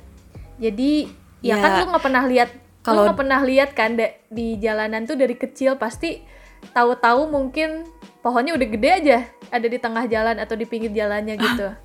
Jadi 0.58 1.08
ya, 1.40 1.54
Ya, 1.54 1.56
kan 1.58 1.72
lu 1.78 1.86
nggak 1.88 2.04
pernah 2.04 2.24
lihat 2.26 2.50
kalau- 2.82 3.04
nggak 3.06 3.20
pernah 3.20 3.40
lihat 3.42 3.70
kan 3.72 3.96
di 4.28 4.58
jalanan 4.58 5.04
tuh 5.04 5.16
dari 5.16 5.36
kecil 5.36 5.76
pasti 5.76 6.24
tahu-tahu 6.70 7.28
mungkin 7.28 7.86
pohonnya 8.20 8.52
udah 8.52 8.68
gede 8.68 8.90
aja 8.90 9.18
ada 9.48 9.64
di 9.64 9.78
tengah 9.78 10.04
jalan 10.06 10.36
atau 10.38 10.56
di 10.56 10.64
pinggir 10.64 10.92
jalannya 10.92 11.36
gitu. 11.36 11.68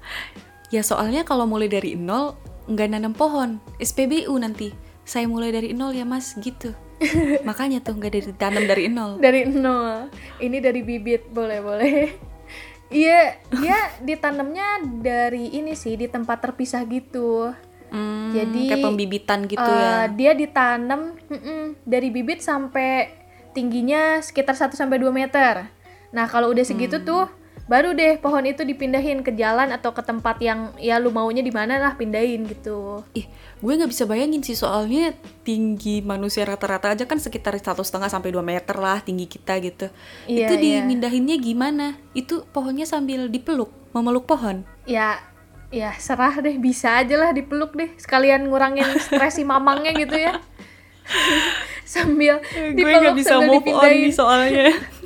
Ya 0.73 0.81
soalnya 0.81 1.21
kalau 1.21 1.45
mulai 1.45 1.69
dari 1.69 1.93
nol 1.93 2.33
nggak 2.67 2.89
nanam 2.89 3.13
pohon. 3.13 3.59
SPBU 3.77 4.33
nanti. 4.35 4.71
Saya 5.03 5.27
mulai 5.27 5.51
dari 5.51 5.73
nol 5.73 5.91
ya 5.91 6.03
mas. 6.03 6.35
Gitu. 6.37 6.71
Makanya 7.49 7.81
tuh 7.81 7.95
nggak 7.95 8.13
dari 8.13 8.33
tanam 8.33 8.65
dari 8.65 8.87
nol. 8.87 9.19
Dari 9.19 9.43
nol. 9.45 10.11
Ini 10.39 10.59
dari 10.59 10.81
bibit. 10.81 11.27
Boleh 11.29 11.59
boleh. 11.59 11.97
Iya 12.89 13.41
dia 13.51 13.79
ditanamnya 14.09 14.79
dari 15.01 15.49
ini 15.51 15.73
sih 15.73 15.97
di 15.97 16.07
tempat 16.07 16.39
terpisah 16.41 16.85
gitu. 16.85 17.51
Hmm, 17.93 18.33
Jadi, 18.33 18.73
kayak 18.73 18.89
pembibitan 18.89 19.45
gitu 19.45 19.61
Eh, 19.61 19.69
ya. 19.69 20.09
dia 20.09 20.33
ditanam 20.33 21.13
mm-mm, 21.29 21.77
dari 21.85 22.09
bibit 22.09 22.41
sampai 22.41 23.13
tingginya 23.53 24.17
sekitar 24.19 24.57
1 24.57 24.73
sampai 24.73 24.97
2 24.97 25.13
meter. 25.13 25.69
Nah, 26.09 26.25
kalau 26.25 26.49
udah 26.49 26.65
segitu 26.65 26.97
Hmm. 26.97 27.05
tuh 27.05 27.25
baru 27.71 27.95
deh 27.95 28.19
pohon 28.19 28.43
itu 28.43 28.67
dipindahin 28.67 29.23
ke 29.23 29.31
jalan 29.39 29.71
atau 29.71 29.95
ke 29.95 30.03
tempat 30.03 30.43
yang 30.43 30.75
ya 30.83 30.99
lu 30.99 31.15
maunya 31.15 31.47
di 31.47 31.55
mana 31.55 31.79
lah 31.79 31.95
pindahin 31.95 32.43
gitu. 32.51 33.07
ih 33.15 33.27
gue 33.63 33.73
nggak 33.79 33.91
bisa 33.91 34.05
bayangin 34.11 34.43
sih 34.43 34.59
soalnya 34.59 35.15
tinggi 35.47 36.03
manusia 36.03 36.43
rata-rata 36.43 36.91
aja 36.91 37.07
kan 37.07 37.23
sekitar 37.23 37.55
satu 37.63 37.87
setengah 37.87 38.11
sampai 38.11 38.35
2 38.35 38.43
meter 38.43 38.75
lah 38.75 38.99
tinggi 38.99 39.31
kita 39.31 39.63
gitu 39.63 39.87
Iya, 40.27 40.51
itu 40.51 40.55
iya. 40.59 40.83
dimindahinnya 40.83 41.39
gimana 41.39 41.95
itu 42.19 42.43
pohonnya 42.51 42.83
sambil 42.83 43.31
dipeluk 43.31 43.71
memeluk 43.95 44.27
pohon 44.27 44.67
Ya 44.83 45.23
ya 45.73 45.95
serah 45.97 46.37
deh 46.43 46.59
bisa 46.59 47.01
aja 47.01 47.15
lah 47.17 47.31
dipeluk 47.31 47.73
deh 47.79 47.89
sekalian 47.97 48.51
ngurangin 48.51 48.85
stres 48.99 49.41
si 49.41 49.47
mamangnya 49.47 49.97
gitu 49.97 50.19
ya. 50.19 50.37
sambil 51.87 52.43
gue 52.43 52.75
dipeluk 52.75 53.01
nggak 53.07 53.17
bisa 53.17 53.39
sambil 53.39 53.49
move 53.49 53.57
on 53.57 53.63
dipindahin. 53.63 54.03
nih 54.03 54.13
soalnya 54.13 54.69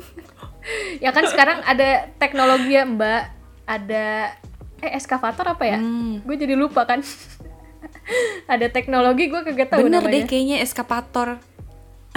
Ya 1.03 1.15
kan 1.15 1.23
sekarang 1.29 1.63
ada 1.63 2.11
teknologi 2.19 2.75
ya 2.75 2.83
Mbak, 2.83 3.21
ada 3.65 4.05
eh 4.83 4.91
eskavator 4.97 5.45
apa 5.47 5.63
ya? 5.65 5.79
Hmm. 5.79 6.21
Gue 6.27 6.35
jadi 6.35 6.53
lupa 6.53 6.83
kan. 6.83 7.01
ada 8.53 8.67
teknologi 8.71 9.27
gue 9.27 9.41
kagak 9.43 9.69
tahu 9.71 9.87
bener 9.87 10.01
deh 10.03 10.23
namanya. 10.23 10.27
kayaknya 10.27 10.57
eskapator 10.63 11.37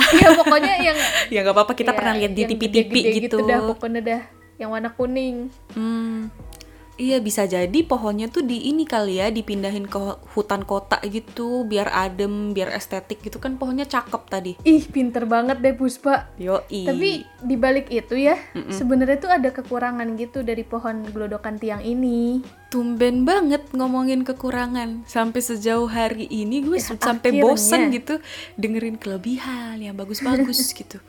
Iya 0.01 0.29
pokoknya 0.41 0.75
yang 0.81 0.99
ya 1.29 1.39
nggak 1.45 1.55
apa-apa 1.55 1.73
kita 1.77 1.93
ya, 1.93 1.97
pernah 1.99 2.15
lihat 2.17 2.33
di 2.33 2.43
TV-TV 2.49 2.89
gede-gede 2.89 3.11
gitu, 3.29 3.37
dah 3.45 3.61
pokoknya 3.69 4.01
dah 4.01 4.23
yang 4.57 4.73
warna 4.73 4.91
kuning. 4.93 5.53
Hmm. 5.77 6.33
Iya 7.01 7.17
bisa 7.19 7.43
jadi 7.45 7.81
pohonnya 7.81 8.29
tuh 8.29 8.43
di 8.43 8.69
ini 8.69 8.85
kali 8.85 9.17
ya 9.17 9.29
dipindahin 9.29 9.89
ke 9.89 9.97
hutan 10.31 10.63
kota 10.63 11.01
gitu 11.03 11.65
biar 11.65 11.89
adem 11.89 12.53
biar 12.53 12.69
estetik 12.71 13.19
gitu 13.21 13.37
kan 13.37 13.57
pohonnya 13.57 13.85
cakep 13.85 14.23
tadi 14.27 14.53
Ih 14.63 14.85
pinter 14.85 15.25
banget 15.25 15.59
deh 15.59 15.73
Puspa. 15.73 16.29
Yoi 16.37 16.85
Tapi 16.85 17.11
dibalik 17.41 17.89
itu 17.89 18.21
ya, 18.21 18.37
sebenarnya 18.69 19.17
tuh 19.17 19.31
ada 19.31 19.49
kekurangan 19.49 20.13
gitu 20.15 20.43
dari 20.43 20.61
pohon 20.61 21.01
gelodokan 21.07 21.57
tiang 21.57 21.81
ini. 21.81 22.45
tumben 22.69 23.25
banget 23.25 23.67
ngomongin 23.73 24.23
kekurangan 24.23 25.03
sampai 25.05 25.41
sejauh 25.41 25.89
hari 25.89 26.29
ini 26.29 26.63
gue 26.63 26.79
Ya, 26.79 26.95
sampai 26.95 27.33
akhirnya. 27.33 27.43
bosen 27.43 27.81
gitu 27.91 28.15
dengerin 28.55 28.95
kelebihan 28.95 29.75
yang 29.77 29.97
bagus-bagus 29.97 30.71
gitu 30.77 31.01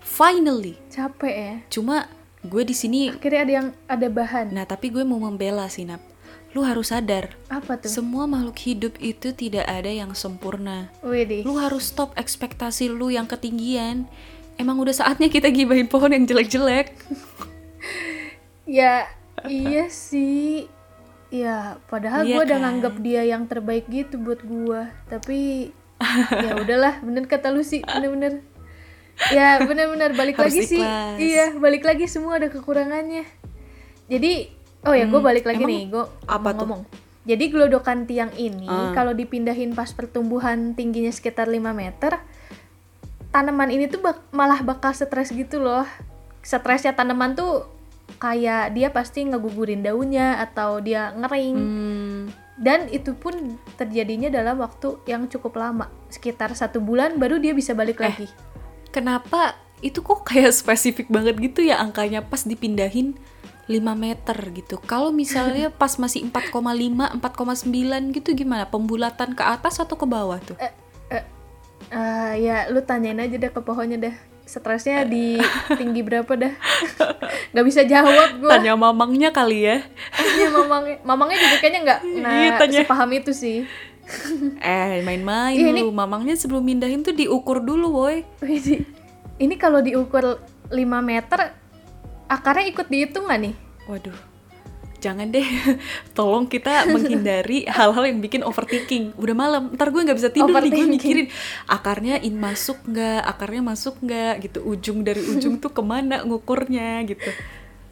finally 0.00 0.74
Capek 0.88 1.34
ya. 1.34 1.54
cuma 1.68 2.10
gue 2.44 2.62
di 2.62 2.72
sini 2.72 3.08
Akhirnya 3.10 3.40
ada 3.40 3.52
yang 3.54 3.68
ada 3.86 4.08
bahan. 4.08 4.46
nah 4.50 4.64
tapi 4.64 4.88
gue 4.88 5.00
mau 5.00 5.18
membela 5.18 5.64
sih 5.66 5.82
Nap 5.82 6.00
lu 6.52 6.62
harus 6.62 6.88
sadar 6.88 7.34
Apa 7.48 7.76
tuh? 7.76 7.90
semua 7.90 8.24
makhluk 8.24 8.54
hidup 8.60 8.94
itu 8.98 9.32
tidak 9.32 9.64
ada 9.64 9.88
yang 9.88 10.12
sempurna 10.12 10.92
Widih. 11.00 11.42
lu 11.42 11.56
harus 11.56 11.88
stop 11.88 12.14
ekspektasi 12.14 12.86
lu 12.86 13.08
yang 13.08 13.24
ketinggian 13.24 14.06
emang 14.54 14.78
udah 14.78 14.94
saatnya 14.94 15.26
kita 15.26 15.48
gibahin 15.48 15.86
pohon 15.86 16.10
yang 16.10 16.24
jelek-jelek 16.24 16.94
Ya 18.64 19.04
iya 19.44 19.92
sih. 19.92 20.72
Ya 21.28 21.76
padahal 21.84 22.24
Iya 22.24 22.32
gue 22.32 22.42
udah 22.46 22.56
kan? 22.56 22.64
nganggap 22.64 22.94
dia 22.98 23.22
yang 23.26 23.44
terbaik 23.44 23.84
gitu 23.88 24.16
buat 24.16 24.40
gue. 24.40 24.80
Tapi 25.04 25.68
ya 26.40 26.56
udahlah, 26.56 27.02
bener 27.02 27.26
kata 27.26 27.50
lu 27.50 27.60
sih, 27.60 27.82
bener-bener. 27.82 28.40
Ya 29.26 29.56
bener-bener 29.60 30.10
balik 30.12 30.36
Harus 30.36 30.52
lagi 30.52 30.60
sih. 30.66 30.78
ikhlas. 30.78 31.16
Iya 31.16 31.44
balik 31.54 31.82
lagi 31.82 32.04
semua 32.04 32.36
ada 32.36 32.48
kekurangannya. 32.48 33.24
Jadi 34.04 34.50
oh 34.82 34.92
ya 34.92 35.04
gue 35.04 35.14
Hmm, 35.14 35.24
balik 35.24 35.44
lagi 35.44 35.62
nih, 35.62 35.88
gue 35.88 36.04
apa 36.24 36.48
tuh? 36.50 36.66
ngomong. 36.66 36.82
Jadi 37.24 37.44
gelodokan 37.48 38.04
tiang 38.04 38.34
ini 38.34 38.66
Ah. 38.66 38.92
kalau 38.92 39.10
dipindahin 39.10 39.72
pas 39.72 39.88
pertumbuhan 39.88 40.72
tingginya 40.72 41.08
sekitar 41.08 41.46
5 41.46 41.72
meter, 41.72 42.20
tanaman 43.30 43.70
ini 43.70 43.86
tuh 43.86 43.98
bak- 43.98 44.28
malah 44.30 44.60
bakal 44.60 44.92
stres 44.92 45.30
gitu 45.30 45.56
loh. 45.58 45.88
Stresnya 46.40 46.92
tanaman 46.92 47.32
tuh 47.32 47.64
kayak 48.14 48.70
dia 48.70 48.90
pasti 48.90 49.24
ngegugurin 49.24 49.80
daunnya 49.80 50.36
atau 50.38 50.78
dia 50.78 51.10
ngering. 51.14 51.56
Hmm, 51.56 52.20
Dan 52.54 52.86
itu 52.88 53.10
pun 53.12 53.34
terjadinya 53.74 54.28
dalam 54.28 54.54
waktu 54.56 55.02
yang 55.06 55.26
cukup 55.26 55.56
lama, 55.56 55.90
sekitar 56.06 56.52
satu 56.52 56.78
bulan 56.78 57.16
baru 57.16 57.34
dia 57.36 57.50
bisa 57.50 57.72
balik 57.72 57.98
Eh, 57.98 58.04
lagi. 58.04 58.26
Kenapa 58.94 59.58
itu 59.82 59.98
kok 60.00 60.22
kayak 60.22 60.54
spesifik 60.62 61.10
banget 61.10 61.34
gitu 61.42 61.66
ya 61.66 61.82
angkanya 61.82 62.22
pas 62.22 62.46
dipindahin 62.46 63.18
5 63.66 63.74
meter 63.96 64.38
gitu 64.54 64.78
kalau 64.78 65.10
misalnya 65.10 65.74
pas 65.80 65.98
masih 65.98 66.30
4,5 66.30 66.54
4,9 67.18 68.14
gitu 68.14 68.28
gimana 68.32 68.70
pembulatan 68.70 69.34
ke 69.34 69.42
atas 69.42 69.82
atau 69.82 69.98
ke 69.98 70.06
bawah 70.06 70.38
tuh 70.38 70.54
Eh, 71.92 72.32
ya 72.40 72.64
lu 72.72 72.80
tanyain 72.80 73.20
aja 73.20 73.36
dah 73.36 73.52
ke 73.52 73.60
pohonnya 73.60 74.00
dah. 74.00 74.16
Stresnya 74.44 75.04
di 75.04 75.36
tinggi 75.80 76.00
berapa 76.00 76.32
dah? 76.32 76.52
Gak 77.52 77.64
bisa 77.64 77.84
jawab 77.84 78.40
gue. 78.40 78.48
tanya 78.48 78.72
mamangnya 78.72 79.32
kali 79.32 79.64
ya 79.64 79.84
Iya 80.16 80.48
mamangnya, 80.48 80.96
mamangnya 81.04 81.38
juga 81.38 81.56
kayaknya 81.60 81.80
nggak 81.84 82.00
Iya, 82.00 82.20
nggak 82.24 82.60
tanya. 82.60 82.80
sepaham 82.84 83.10
itu 83.12 83.32
sih. 83.32 83.56
eh 84.60 85.00
main-main 85.00 85.56
ini- 85.56 85.80
lu 85.80 85.90
mamangnya 85.90 86.36
sebelum 86.36 86.60
mindahin 86.60 87.00
tuh 87.00 87.12
diukur 87.12 87.60
dulu 87.60 87.88
boy 87.90 88.16
Widih, 88.40 88.84
Ini 89.34 89.54
kalau 89.58 89.82
diukur 89.82 90.38
5 90.68 90.78
meter, 91.02 91.50
akarnya 92.24 92.70
ikut 92.70 92.86
dihitung 92.86 93.26
nggak 93.26 93.40
nih? 93.42 93.54
Waduh, 93.84 94.14
jangan 94.96 95.28
deh. 95.28 95.42
Tolong 96.16 96.46
kita 96.46 96.86
menghindari 96.86 97.66
hal-hal 97.76 98.04
yang 98.06 98.22
bikin 98.22 98.40
overthinking. 98.40 99.12
Udah 99.18 99.34
malam, 99.34 99.74
ntar 99.74 99.90
gue 99.90 100.00
nggak 100.00 100.16
bisa 100.16 100.30
tidur 100.30 100.54
nih 100.54 100.70
gue 100.70 100.86
mikirin 100.86 101.26
akarnya 101.66 102.22
in 102.22 102.38
masuk 102.38 102.78
nggak, 102.86 103.26
akarnya 103.26 103.62
masuk 103.66 103.98
nggak 104.00 104.34
gitu. 104.46 104.62
Ujung 104.62 105.02
dari 105.02 105.20
ujung 105.20 105.58
tuh 105.58 105.74
ke 105.74 105.82
mana 105.82 106.22
ngukurnya 106.22 107.02
gitu. 107.04 107.28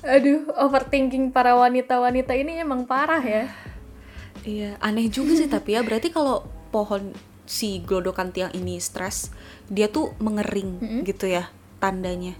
Aduh, 0.02 0.46
overthinking 0.54 1.30
para 1.30 1.54
wanita-wanita 1.54 2.32
ini 2.34 2.58
emang 2.58 2.86
parah 2.86 3.22
ya. 3.22 3.50
Iya, 4.42 4.78
aneh 4.82 5.06
juga 5.08 5.38
sih 5.38 5.48
tapi 5.50 5.74
ya. 5.74 5.80
Berarti 5.82 6.10
kalau 6.10 6.46
pohon 6.74 7.14
si 7.46 7.82
glodokan 7.82 8.30
tiang 8.30 8.52
ini 8.54 8.78
stres, 8.78 9.30
dia 9.68 9.90
tuh 9.90 10.14
mengering 10.22 11.02
gitu 11.06 11.26
ya 11.28 11.50
tandanya. 11.82 12.38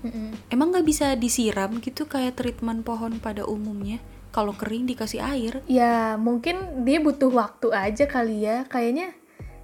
Emang 0.49 0.71
nggak 0.71 0.87
bisa 0.87 1.07
disiram 1.19 1.83
gitu 1.83 2.07
kayak 2.07 2.39
treatment 2.39 2.87
pohon 2.87 3.19
pada 3.19 3.43
umumnya? 3.43 3.99
Kalau 4.33 4.57
kering 4.57 4.89
dikasih 4.89 5.21
air. 5.21 5.61
Ya, 5.69 6.17
mungkin 6.17 6.87
dia 6.89 7.03
butuh 7.05 7.29
waktu 7.29 7.69
aja 7.75 8.09
kali 8.09 8.49
ya. 8.49 8.65
Kayaknya 8.65 9.13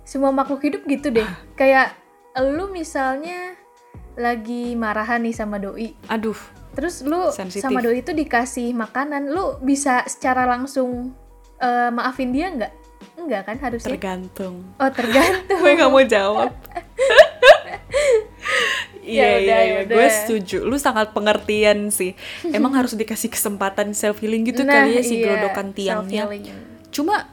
semua 0.04 0.28
makhluk 0.28 0.61
hidup 0.61 0.83
gitu 0.85 1.09
deh. 1.09 1.25
Kayak 1.57 1.97
lu 2.37 2.68
misalnya 2.68 3.57
lagi 4.18 4.76
marahan 4.76 5.25
nih 5.25 5.33
sama 5.33 5.57
doi. 5.57 5.97
Aduh, 6.11 6.37
Terus 6.78 7.02
lu 7.02 7.33
Sensitif. 7.35 7.64
sama 7.64 7.83
doi 7.83 8.07
itu 8.07 8.14
dikasih 8.14 8.71
makanan, 8.71 9.35
lu 9.35 9.59
bisa 9.66 10.07
secara 10.07 10.47
langsung 10.47 11.11
eh, 11.58 11.90
maafin 11.90 12.30
dia 12.30 12.48
nggak? 12.50 12.72
Enggak 13.18 13.42
kan 13.50 13.56
harusnya? 13.58 13.90
tergantung. 13.94 14.54
oh, 14.78 14.90
tergantung. 14.94 15.58
gue 15.62 15.72
nggak 15.74 15.90
mau 15.90 16.04
jawab. 16.06 16.50
Iya 19.02 19.24
Ya 19.24 19.24
iya 19.24 19.36
udah, 19.40 19.40
iya, 19.40 19.58
ya 19.64 19.80
gue 19.88 19.96
udah. 20.04 20.12
setuju. 20.12 20.58
Lu 20.68 20.76
sangat 20.76 21.10
pengertian 21.16 21.88
sih. 21.88 22.12
Emang 22.56 22.76
harus 22.76 22.94
dikasih 22.94 23.32
kesempatan 23.32 23.96
self 23.96 24.20
healing 24.20 24.44
gitu 24.46 24.62
Nah, 24.62 24.84
kali 24.84 25.00
ya 25.00 25.02
si 25.02 25.20
iya, 25.20 25.24
gelodokan 25.34 25.72
tiangnya. 25.72 26.28
Cuma 26.92 27.26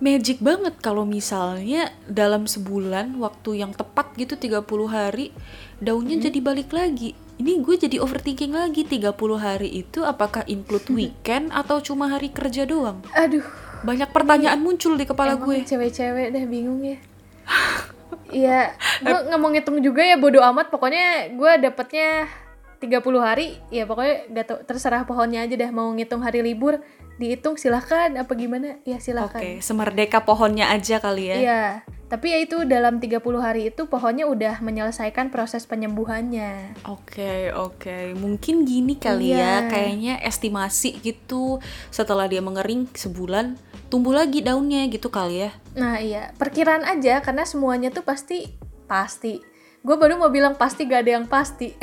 magic 0.00 0.40
banget 0.40 0.80
kalau 0.80 1.04
misalnya 1.04 1.92
dalam 2.08 2.48
sebulan 2.48 3.20
waktu 3.20 3.60
yang 3.60 3.76
tepat 3.76 4.16
gitu 4.16 4.40
30 4.40 4.64
hari 4.88 5.30
daunnya 5.76 6.16
jadi 6.16 6.40
balik 6.40 6.72
lagi. 6.72 7.12
Ini 7.40 7.64
gue 7.64 7.72
jadi 7.72 7.96
overthinking 8.04 8.52
lagi 8.52 8.84
30 8.84 9.16
hari 9.40 9.80
itu 9.80 10.04
apakah 10.04 10.44
include 10.44 10.84
weekend 10.92 11.48
atau 11.56 11.80
cuma 11.80 12.12
hari 12.12 12.28
kerja 12.28 12.68
doang? 12.68 13.00
Aduh, 13.16 13.40
Banyak 13.80 14.12
pertanyaan 14.12 14.60
muncul 14.60 14.92
di 15.00 15.08
kepala 15.08 15.40
emang 15.40 15.48
gue. 15.48 15.64
cewek-cewek 15.64 16.36
deh 16.36 16.44
bingung 16.44 16.84
ya. 16.84 17.00
Iya, 18.30 18.70
gue 19.02 19.18
nggak 19.26 19.40
mau 19.42 19.50
ngitung 19.50 19.82
juga 19.82 20.06
ya 20.06 20.14
bodo 20.14 20.38
amat. 20.38 20.70
Pokoknya 20.70 21.34
gue 21.34 21.52
dapetnya 21.66 22.30
30 22.78 23.02
hari, 23.18 23.58
ya 23.74 23.90
pokoknya 23.90 24.30
gak 24.30 24.44
tau, 24.46 24.58
terserah 24.62 25.02
pohonnya 25.02 25.42
aja 25.42 25.58
deh 25.58 25.70
mau 25.74 25.90
ngitung 25.90 26.22
hari 26.22 26.38
libur, 26.38 26.78
dihitung 27.18 27.58
silahkan 27.58 28.14
apa 28.14 28.30
gimana, 28.38 28.78
ya 28.86 29.02
Oke, 29.02 29.02
silahkan. 29.02 29.42
semerdeka 29.58 30.22
pohonnya 30.22 30.70
aja 30.70 31.02
kali 31.02 31.26
ya. 31.26 31.36
Iya, 31.42 31.62
tapi 32.10 32.34
ya 32.34 32.42
itu 32.42 32.66
dalam 32.66 32.98
30 32.98 33.22
hari 33.38 33.70
itu 33.70 33.86
pohonnya 33.86 34.26
udah 34.26 34.58
menyelesaikan 34.58 35.30
proses 35.30 35.62
penyembuhannya. 35.70 36.74
Oke, 36.90 37.54
oke. 37.54 38.18
Mungkin 38.18 38.66
gini 38.66 38.98
kali 38.98 39.30
ya, 39.30 39.62
Iya. 39.62 39.70
kayaknya 39.70 40.14
estimasi 40.26 40.98
gitu. 40.98 41.62
Setelah 41.94 42.26
dia 42.26 42.42
mengering 42.42 42.90
sebulan, 42.90 43.54
tumbuh 43.94 44.10
lagi 44.10 44.42
daunnya 44.42 44.90
gitu 44.90 45.06
kali 45.06 45.46
ya. 45.46 45.54
Nah 45.78 46.02
iya, 46.02 46.34
perkiraan 46.34 46.82
aja 46.82 47.22
karena 47.22 47.46
semuanya 47.46 47.94
tuh 47.94 48.02
pasti 48.02 48.50
pasti. 48.90 49.38
Gue 49.86 49.94
baru 49.94 50.18
mau 50.18 50.34
bilang 50.34 50.58
pasti 50.58 50.90
gak 50.90 51.06
ada 51.06 51.12
yang 51.22 51.26
pasti. 51.30 51.78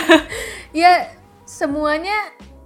ya 0.80 1.04
semuanya 1.44 2.16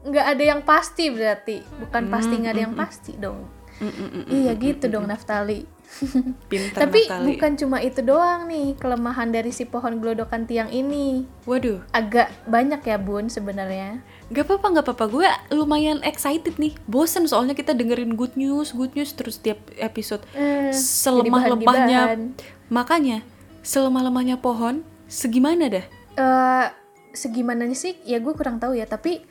nggak 0.04 0.26
ada 0.36 0.44
yang 0.44 0.60
pasti 0.62 1.10
berarti, 1.10 1.58
bukan 1.80 2.06
pasti 2.06 2.38
nggak 2.38 2.54
ada 2.54 2.62
yang 2.70 2.76
pasti 2.76 3.12
dong. 3.18 3.50
Mm-mm-mm. 3.82 4.30
Iya 4.30 4.54
gitu 4.54 4.86
dong 4.86 5.10
Naftali. 5.10 5.74
Pinter 6.50 6.80
Tapi 6.80 7.00
Naftali. 7.06 7.26
bukan 7.30 7.52
cuma 7.54 7.78
itu 7.78 8.00
doang 8.00 8.46
nih 8.46 8.74
kelemahan 8.76 9.30
dari 9.30 9.50
si 9.50 9.64
pohon 9.64 9.98
gelodokan 9.98 10.44
tiang 10.44 10.68
ini. 10.68 11.24
Waduh, 11.44 11.80
Agak 11.90 12.32
banyak 12.44 12.80
ya 12.80 12.96
bun 12.96 13.26
sebenarnya. 13.26 14.02
gak 14.28 14.48
apa-apa, 14.48 14.80
gak 14.80 14.84
apa-apa. 14.90 15.04
Gue 15.06 15.26
lumayan 15.50 16.00
excited 16.02 16.56
nih. 16.56 16.74
Bosen 16.84 17.24
soalnya 17.24 17.52
kita 17.52 17.72
dengerin 17.72 18.14
good 18.14 18.34
news, 18.34 18.72
good 18.72 18.90
news 18.92 19.12
terus 19.12 19.36
tiap 19.36 19.60
episode. 19.76 20.24
Jadi 20.32 20.72
Selemah-lemahnya. 20.74 22.32
Makanya, 22.68 23.22
selemah-lemahnya 23.60 24.38
pohon, 24.38 24.82
segimana 25.06 25.68
dah? 25.68 25.86
eh 26.14 26.66
segimananya 27.10 27.74
sih 27.74 27.98
ya 28.02 28.18
gue 28.18 28.34
kurang 28.34 28.62
tahu 28.62 28.74
ya 28.74 28.86
tapi 28.86 29.22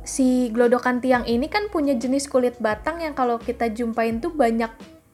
si 0.00 0.48
glodokan 0.48 0.98
tiang 0.98 1.24
ini 1.24 1.44
kan 1.46 1.68
punya 1.68 1.92
jenis 1.92 2.24
kulit 2.24 2.56
batang 2.56 3.00
yang 3.00 3.12
kalau 3.12 3.36
kita 3.36 3.68
jumpain 3.68 4.16
tuh 4.16 4.32
banyak 4.32 4.72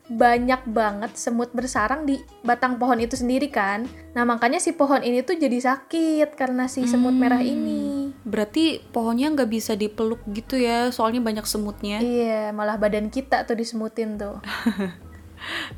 banyak 0.09 0.65
banget 0.73 1.13
semut 1.21 1.53
bersarang 1.53 2.09
di 2.09 2.17
batang 2.41 2.81
pohon 2.81 2.97
itu 2.97 3.13
sendiri 3.15 3.53
kan 3.53 3.85
nah 4.17 4.25
makanya 4.25 4.57
si 4.57 4.73
pohon 4.73 5.05
ini 5.05 5.21
tuh 5.21 5.37
jadi 5.37 5.61
sakit 5.61 6.33
karena 6.33 6.65
si 6.65 6.89
semut 6.89 7.13
merah 7.13 7.45
ini 7.45 8.09
Berarti 8.29 8.81
pohonnya 8.93 9.33
nggak 9.33 9.51
bisa 9.53 9.73
dipeluk 9.73 10.21
gitu 10.33 10.61
ya, 10.61 10.93
soalnya 10.93 11.21
banyak 11.25 11.45
semutnya. 11.49 12.01
iya 12.01 12.53
malah 12.53 12.77
badan 12.77 13.09
kita 13.09 13.45
tuh 13.49 13.57
disemutin 13.57 14.21
tuh 14.21 14.41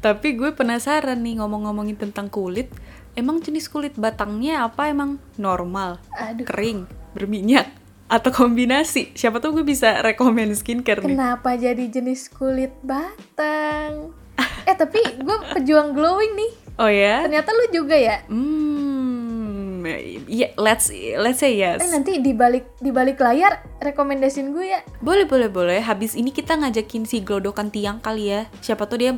Tapi 0.04 0.40
gue 0.40 0.56
penasaran 0.56 1.20
nih 1.20 1.36
ngomong-ngomongin 1.36 2.00
tentang 2.00 2.32
kulit. 2.32 2.72
Emang 3.12 3.44
jenis 3.44 3.68
kulit 3.68 3.92
batangnya 3.98 4.64
apa 4.64 4.88
emang 4.88 5.18
normal, 5.36 5.98
aduh 6.14 6.46
kering, 6.46 6.86
berminyak, 7.12 7.68
atau 8.06 8.30
kombinasi? 8.30 9.12
Siapa 9.12 9.42
tuh 9.42 9.60
gue 9.60 9.66
bisa 9.66 9.98
rekomend 10.00 10.54
skincare 10.54 11.02
nih. 11.04 11.18
kenapa 11.18 11.58
jadi 11.58 11.84
jenis 11.90 12.30
kulit 12.30 12.70
batang 12.86 14.14
eh 14.62 14.74
tapi 14.74 15.00
gue 15.16 15.36
pejuang 15.52 15.92
glowing 15.92 16.32
nih 16.34 16.52
Oh 16.76 16.88
ya? 16.88 17.22
ternyata 17.22 17.50
lu 17.50 17.68
juga 17.70 17.92
ya 17.92 18.24
Hmm, 18.26 19.84
iya, 20.26 20.52
let's 20.56 20.88
let's 20.92 21.38
say 21.38 21.56
yes. 21.56 21.78
Eh 21.78 21.88
nanti 21.88 22.20
di 22.20 22.32
balik 22.32 22.76
di 22.76 22.88
balik 22.88 23.16
layar 23.16 23.64
rekomendasiin 23.78 24.52
gue 24.52 24.66
ya. 24.66 24.80
Boleh, 24.98 25.24
boleh, 25.24 25.48
boleh. 25.48 25.80
Habis 25.80 26.12
ini 26.12 26.30
kita 26.30 26.52
ngajakin 26.54 27.04
si 27.04 27.20
glodokan 27.20 27.68
tiang 27.68 27.96
kali 27.98 28.28
ya. 28.28 28.44
Siapa 28.60 28.84
tuh 28.84 28.98
dia 28.98 29.12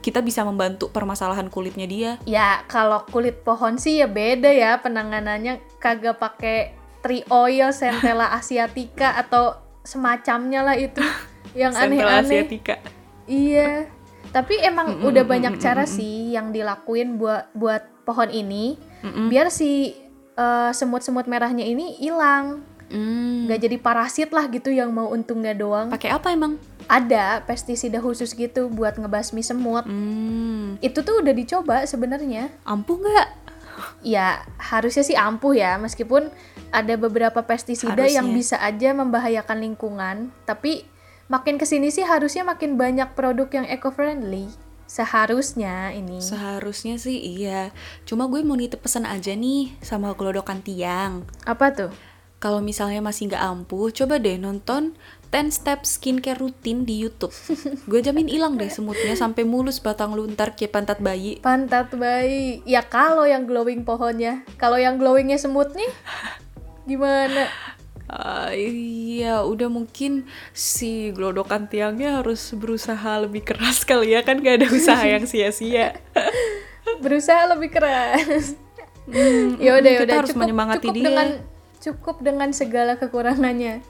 kita 0.00 0.20
bisa 0.20 0.40
membantu 0.40 0.88
permasalahan 0.88 1.48
kulitnya 1.48 1.84
dia. 1.84 2.10
Ya 2.24 2.64
kalau 2.64 3.04
kulit 3.06 3.42
pohon 3.42 3.76
sih 3.76 4.00
ya 4.00 4.08
beda 4.08 4.48
ya 4.48 4.78
penanganannya 4.78 5.60
kagak 5.76 6.16
pakai 6.16 6.72
tree 7.00 7.24
oil, 7.28 7.68
centella 7.70 8.32
asiatica 8.38 9.16
atau 9.16 9.56
semacamnya 9.82 10.64
lah 10.64 10.74
itu 10.74 11.04
yang 11.52 11.72
Centella 11.72 12.20
aneh-aneh. 12.20 12.40
asiatica. 12.40 12.74
Iya. 13.26 13.92
Tapi 14.36 14.60
emang 14.60 15.00
Mm-mm, 15.00 15.08
udah 15.08 15.24
mm-mm, 15.24 15.32
banyak 15.32 15.54
cara 15.56 15.88
mm-mm. 15.88 15.96
sih 15.96 16.36
yang 16.36 16.52
dilakuin 16.52 17.16
buat 17.16 17.48
buat 17.56 17.88
pohon 18.04 18.28
ini 18.28 18.76
Mm-mm. 19.00 19.32
biar 19.32 19.48
si 19.48 19.96
eh, 20.36 20.70
semut-semut 20.76 21.24
merahnya 21.24 21.64
ini 21.64 21.96
hilang. 21.96 22.60
Nggak 22.86 23.60
jadi 23.66 23.76
parasit 23.82 24.30
lah 24.30 24.46
gitu 24.52 24.70
yang 24.70 24.92
mau 24.94 25.10
untungnya 25.10 25.56
doang. 25.56 25.90
Pakai 25.90 26.12
apa 26.12 26.30
emang? 26.30 26.60
Ada 26.86 27.42
pestisida 27.42 27.98
khusus 27.98 28.30
gitu 28.30 28.70
buat 28.70 28.94
ngebasmi 28.94 29.42
semut. 29.42 29.88
Hmm. 29.88 30.78
Itu 30.78 31.02
tuh 31.02 31.18
udah 31.18 31.34
dicoba 31.34 31.82
sebenarnya. 31.82 32.52
Ampuh 32.62 33.02
nggak? 33.02 33.28
Ya, 34.06 34.46
harusnya 34.56 35.02
sih 35.02 35.18
ampuh 35.18 35.52
ya, 35.52 35.76
meskipun 35.82 36.30
ada 36.72 36.94
beberapa 36.96 37.42
pestisida 37.44 38.06
Harusnya. 38.06 38.22
yang 38.22 38.28
bisa 38.32 38.56
aja 38.56 38.94
membahayakan 38.96 39.58
lingkungan, 39.60 40.16
tapi 40.48 40.86
makin 41.26 41.58
ke 41.58 41.66
sini 41.66 41.90
sih 41.90 42.06
harusnya 42.06 42.46
makin 42.46 42.78
banyak 42.78 43.14
produk 43.18 43.48
yang 43.50 43.66
eco-friendly. 43.66 44.46
Seharusnya 44.86 45.90
ini. 45.90 46.22
Seharusnya 46.22 46.94
sih 46.96 47.18
iya. 47.18 47.74
Cuma 48.06 48.30
gue 48.30 48.38
mau 48.46 48.54
nitip 48.54 48.86
pesan 48.86 49.02
aja 49.02 49.34
nih 49.34 49.74
sama 49.82 50.14
gelodokan 50.14 50.62
tiang. 50.62 51.26
Apa 51.42 51.74
tuh? 51.74 51.92
Kalau 52.36 52.62
misalnya 52.62 53.02
masih 53.02 53.32
nggak 53.32 53.42
ampuh, 53.42 53.90
coba 53.90 54.20
deh 54.22 54.38
nonton 54.38 54.94
10 55.34 55.50
step 55.50 55.82
skincare 55.82 56.38
rutin 56.38 56.86
di 56.86 57.02
YouTube. 57.02 57.34
gue 57.90 58.00
jamin 58.04 58.30
hilang 58.30 58.54
deh 58.54 58.70
semutnya 58.70 59.18
sampai 59.18 59.42
mulus 59.42 59.82
batang 59.82 60.14
luntar 60.14 60.54
kayak 60.54 60.70
pantat 60.70 60.98
bayi. 61.02 61.42
Pantat 61.42 61.90
bayi. 61.98 62.62
Ya 62.62 62.86
kalau 62.86 63.26
yang 63.26 63.48
glowing 63.48 63.82
pohonnya. 63.82 64.46
Kalau 64.60 64.78
yang 64.78 65.00
glowingnya 65.00 65.40
semut 65.40 65.74
nih, 65.74 65.90
gimana? 66.90 67.50
Ah, 68.06 68.54
iya, 68.54 69.42
udah 69.42 69.66
mungkin 69.66 70.30
si 70.54 71.10
gelodokan 71.10 71.66
tiangnya 71.66 72.22
harus 72.22 72.54
berusaha 72.54 73.26
lebih 73.26 73.42
keras 73.42 73.82
kali 73.82 74.14
ya 74.14 74.22
kan 74.22 74.38
gak 74.38 74.62
ada 74.62 74.68
usaha 74.70 75.02
yang 75.02 75.26
sia-sia. 75.30 75.98
Berusaha 77.02 77.50
lebih 77.50 77.74
keras. 77.74 78.54
Hmm, 79.10 79.58
ya 79.58 79.78
udah 79.78 79.90
ya 79.90 80.00
udah 80.02 80.16
harus 80.22 80.30
cukup 80.34 80.42
menyemangati 80.46 80.86
cukup 80.86 80.94
dia. 80.94 81.06
dengan 81.06 81.28
cukup 81.82 82.16
dengan 82.22 82.48
segala 82.54 82.92
kekurangannya. 82.98 83.82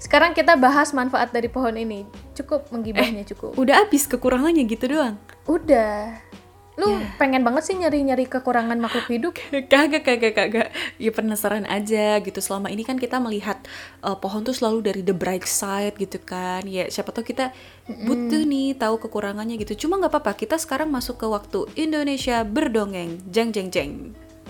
Sekarang 0.00 0.32
kita 0.32 0.56
bahas 0.56 0.96
manfaat 0.96 1.32
dari 1.32 1.52
pohon 1.52 1.76
ini. 1.76 2.08
Cukup 2.32 2.72
menggibahnya 2.72 3.24
cukup. 3.28 3.56
Udah 3.60 3.84
habis 3.84 4.08
kekurangannya 4.08 4.64
gitu 4.64 4.96
doang. 4.96 5.20
Udah. 5.44 6.29
Lu 6.78 6.86
Ya. 6.96 7.02
pengen 7.18 7.42
banget 7.42 7.66
sih 7.66 7.76
nyari-nyari 7.76 8.24
kekurangan 8.24 8.78
makhluk 8.78 9.10
hidup? 9.10 9.34
kagak 9.72 10.06
kagak 10.06 10.32
kagak 10.32 10.68
ya 10.96 11.10
penasaran 11.10 11.66
aja 11.66 12.22
gitu 12.22 12.38
selama 12.38 12.70
ini 12.70 12.86
kan 12.86 12.96
kita 12.96 13.18
melihat 13.18 13.58
uh, 14.00 14.14
pohon 14.14 14.46
tuh 14.46 14.54
selalu 14.54 14.78
dari 14.86 15.02
the 15.02 15.12
bright 15.12 15.44
side 15.44 15.98
gitu 15.98 16.16
kan 16.22 16.62
ya 16.64 16.86
siapa 16.88 17.10
tahu 17.10 17.26
kita 17.26 17.50
butuh 17.86 18.46
nih 18.46 18.78
tahu 18.78 18.96
kekurangannya 19.02 19.58
gitu 19.58 19.86
cuma 19.86 19.98
nggak 19.98 20.14
apa-apa 20.14 20.38
kita 20.38 20.56
sekarang 20.56 20.88
masuk 20.88 21.18
ke 21.18 21.26
waktu 21.26 21.66
Indonesia 21.74 22.46
berdongeng 22.46 23.18
jeng 23.28 23.50
jeng 23.50 23.68
jeng 23.68 23.92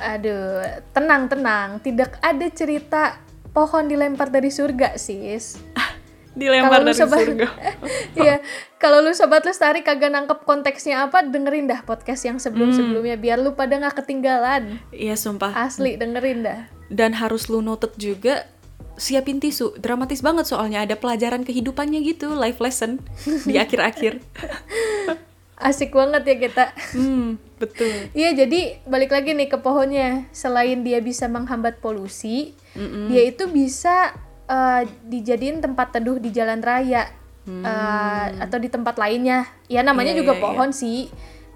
Aduh, 0.00 0.64
tenang 0.96 1.28
tenang. 1.28 1.76
Tidak 1.76 2.24
ada 2.24 2.46
cerita 2.48 3.20
pohon 3.52 3.85
dilempar 3.85 4.33
dari 4.33 4.48
surga, 4.48 4.96
sis. 4.96 5.61
Dilempar 6.33 6.71
Kalau 6.73 6.81
lu 6.81 6.87
dari 6.87 6.97
sobat- 6.97 7.21
surga 7.21 7.49
Iya, 8.21 8.37
kalau 8.77 8.99
lu 9.01 9.11
sobat 9.11 9.43
lestari 9.43 9.81
kagak 9.81 10.09
nangkep 10.09 10.43
konteksnya 10.43 11.03
apa, 11.03 11.23
dengerin 11.23 11.66
dah 11.66 11.83
podcast 11.83 12.23
yang 12.23 12.37
sebelum-sebelumnya 12.37 13.16
biar 13.16 13.37
lu 13.37 13.53
pada 13.53 13.77
nggak 13.77 13.99
ketinggalan. 13.99 14.79
iya 14.90 15.14
sumpah 15.14 15.51
Asli 15.53 15.95
dengerin 15.95 16.43
dah. 16.43 16.61
dan 16.87 17.14
harus 17.14 17.47
lu 17.47 17.61
noted 17.61 17.95
juga 17.95 18.47
siapin 18.95 19.38
tisu 19.38 19.75
dramatis 19.77 20.21
banget 20.21 20.45
soalnya 20.45 20.83
ada 20.83 20.93
pelajaran 20.93 21.40
kehidupannya 21.40 22.05
gitu 22.05 22.31
life 22.31 22.59
lesson 22.59 23.01
di 23.43 23.57
akhir-akhir 23.57 24.21
Asik 25.61 25.93
banget 25.93 26.25
ya 26.25 26.37
kita. 26.38 26.64
hmm 26.95 27.37
betul 27.59 27.93
Iya, 28.12 28.33
jadi 28.35 28.81
balik 28.87 29.12
lagi 29.12 29.37
nih 29.37 29.45
ke 29.47 29.59
pohonnya. 29.59 30.25
Selain 30.31 30.81
dia 30.81 30.97
bisa 30.99 31.29
menghambat 31.29 31.77
polusi, 31.79 32.57
dia 33.05 33.23
itu 33.23 33.45
bisa 33.45 34.16
eh, 34.51 34.83
dijadiin 35.07 35.63
tempat 35.63 35.95
teduh 35.95 36.19
di 36.19 36.35
jalan 36.35 36.59
raya 36.59 37.07
eh, 37.47 38.27
atau 38.43 38.59
di 38.59 38.67
tempat 38.67 38.99
lainnya. 38.99 39.47
Ya 39.71 39.81
namanya 39.81 40.13
Iya, 40.13 40.21
juga 40.21 40.33
iya, 40.35 40.39
iya. 40.39 40.45
pohon 40.45 40.71
sih. 40.75 41.01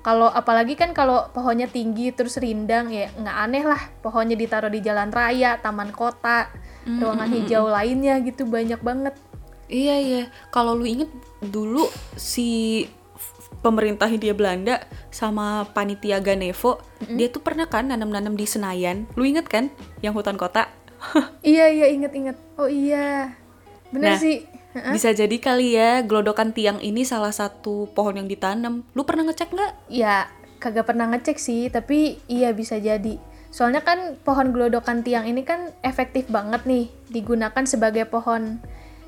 Kalau 0.05 0.29
apalagi 0.29 0.77
kan 0.77 0.93
kalau 0.93 1.33
pohonnya 1.33 1.65
tinggi 1.65 2.13
terus 2.13 2.37
rindang 2.37 2.93
ya 2.93 3.09
nggak 3.17 3.37
aneh 3.41 3.65
lah 3.65 3.81
pohonnya 4.05 4.37
ditaruh 4.37 4.69
di 4.69 4.85
jalan 4.85 5.09
raya, 5.09 5.57
taman 5.65 5.89
kota, 5.91 6.53
ruangan 6.85 7.33
hijau 7.33 7.73
lainnya 7.73 8.21
gitu 8.21 8.45
banyak 8.45 8.85
banget. 8.85 9.17
Iya 9.65 9.97
iya, 9.97 10.23
kalau 10.53 10.77
lu 10.77 10.85
inget 10.85 11.09
dulu 11.41 11.89
si 12.21 12.85
pemerintah 13.65 14.05
Hindia 14.13 14.37
Belanda 14.37 14.85
sama 15.09 15.65
panitia 15.73 16.21
Ganevo, 16.21 16.85
dia 17.09 17.33
tuh 17.33 17.41
pernah 17.41 17.65
kan 17.65 17.89
nanam-nanam 17.89 18.37
di 18.37 18.45
Senayan. 18.45 19.09
Lu 19.17 19.25
inget 19.25 19.49
kan 19.49 19.73
yang 20.05 20.13
hutan 20.13 20.37
kota? 20.37 20.69
Iya 21.43 21.67
iya 21.69 21.87
inget-inget. 21.88 22.37
Oh 22.57 22.67
iya. 22.67 23.35
Bener 23.90 24.17
Nah, 24.17 24.21
sih. 24.21 24.45
Bisa 24.95 25.14
jadi 25.14 25.37
kali 25.38 25.79
ya 25.79 26.03
gelodokan 26.03 26.51
tiang 26.51 26.83
ini 26.83 27.07
salah 27.07 27.31
satu 27.31 27.87
pohon 27.95 28.19
yang 28.19 28.27
ditanam. 28.27 28.83
Lu 28.93 29.07
pernah 29.07 29.31
ngecek 29.31 29.55
nggak? 29.55 29.73
Ya, 29.87 30.27
kagak 30.59 30.90
pernah 30.90 31.07
ngecek 31.14 31.38
sih, 31.38 31.71
tapi 31.71 32.19
iya 32.27 32.51
bisa 32.51 32.75
jadi. 32.77 33.23
Soalnya 33.55 33.87
kan 33.87 34.19
pohon 34.19 34.51
gelodokan 34.51 35.07
tiang 35.07 35.31
ini 35.31 35.47
kan 35.47 35.71
efektif 35.87 36.27
banget 36.27 36.67
nih 36.67 36.90
digunakan 37.07 37.62
sebagai 37.62 38.03
pohon 38.03 38.59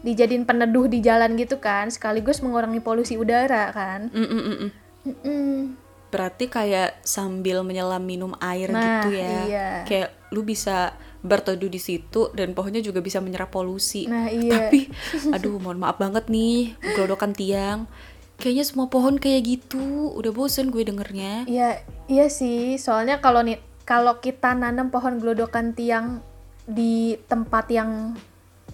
dijadiin 0.07 0.47
peneduh 0.47 0.87
di 0.87 1.03
jalan 1.03 1.35
gitu 1.35 1.59
kan, 1.59 1.91
sekaligus 1.91 2.47
mengurangi 2.47 2.79
polusi 2.79 3.19
udara 3.19 3.75
kan. 3.75 4.07
Mm-mm-mm. 4.15 4.71
Mm-mm. 5.03 5.75
Berarti 6.15 6.47
kayak 6.47 7.03
sambil 7.03 7.67
menyelam 7.67 8.07
minum 8.07 8.39
air 8.39 8.71
Nah, 8.71 9.03
gitu 9.03 9.19
ya. 9.19 9.31
iya. 9.51 9.69
Kayak 9.83 10.15
lu 10.31 10.47
bisa 10.47 10.95
berteduh 11.25 11.71
di 11.71 11.81
situ 11.81 12.33
dan 12.37 12.53
pohonnya 12.53 12.81
juga 12.85 13.01
bisa 13.01 13.23
menyerap 13.23 13.53
polusi. 13.53 14.09
Nah, 14.09 14.29
iya. 14.29 14.69
Tapi 14.69 14.91
aduh 15.37 15.61
mohon 15.61 15.81
maaf 15.81 15.97
banget 15.97 16.29
nih, 16.29 16.77
gelodokan 16.97 17.33
tiang. 17.33 17.89
Kayaknya 18.37 18.65
semua 18.69 18.87
pohon 18.93 19.17
kayak 19.17 19.43
gitu. 19.49 20.13
Udah 20.13 20.33
bosen 20.33 20.69
gue 20.69 20.85
dengernya. 20.85 21.49
Iya, 21.49 21.81
iya 22.09 22.27
sih. 22.29 22.77
Soalnya 22.77 23.25
kalau 23.25 23.41
nih 23.41 23.57
kalau 23.89 24.21
kita 24.21 24.53
nanam 24.53 24.93
pohon 24.93 25.17
gelodokan 25.23 25.73
tiang 25.73 26.21
di 26.67 27.17
tempat 27.31 27.71
yang 27.71 28.19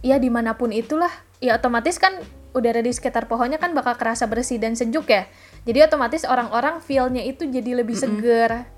ya 0.00 0.18
di 0.18 0.32
mana 0.32 0.58
pun 0.58 0.72
itulah, 0.74 1.12
ya 1.38 1.60
otomatis 1.60 2.00
kan 2.00 2.18
udara 2.52 2.84
di 2.84 2.92
sekitar 2.92 3.28
pohonnya 3.28 3.56
kan 3.56 3.72
bakal 3.72 3.96
kerasa 3.96 4.28
bersih 4.28 4.60
dan 4.60 4.76
sejuk 4.76 5.08
ya. 5.08 5.28
Jadi 5.64 5.78
otomatis 5.84 6.24
orang-orang 6.28 6.80
feel-nya 6.84 7.24
itu 7.24 7.48
jadi 7.48 7.84
lebih 7.84 7.96
seger. 7.96 8.68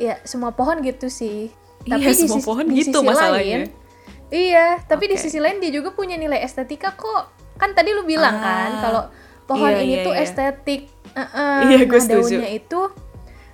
Ya, 0.00 0.18
semua 0.24 0.54
pohon 0.54 0.80
gitu 0.80 1.10
sih. 1.12 1.52
Iya, 1.84 2.12
semua 2.12 2.38
sis- 2.38 2.44
pohon 2.44 2.64
di 2.64 2.74
gitu 2.76 2.94
sisi 2.94 3.06
masalahnya. 3.06 3.58
lain- 3.60 3.72
iya, 4.30 4.66
tapi 4.82 5.04
di 5.06 5.16
Oke. 5.16 5.22
sisi 5.22 5.38
lain 5.38 5.58
dia 5.58 5.70
juga 5.70 5.90
punya 5.90 6.14
nilai 6.14 6.38
estetika 6.38 6.92
kok. 6.92 7.28
Kan 7.54 7.72
tadi 7.72 7.90
lu 7.90 8.02
bilang 8.02 8.36
kan 8.36 8.70
Ah, 8.70 8.80
kalau 8.80 9.02
pohon 9.44 9.68
iya, 9.68 9.80
ini 9.80 9.94
iya, 9.94 10.04
tuh 10.04 10.12
iya. 10.12 10.22
estetik. 10.22 10.82
Heeh. 11.12 11.58
Iya, 11.68 11.78
gue 11.84 11.92
nah, 11.92 12.02
setuju. 12.02 12.34
daunnya 12.34 12.50
itu 12.50 12.80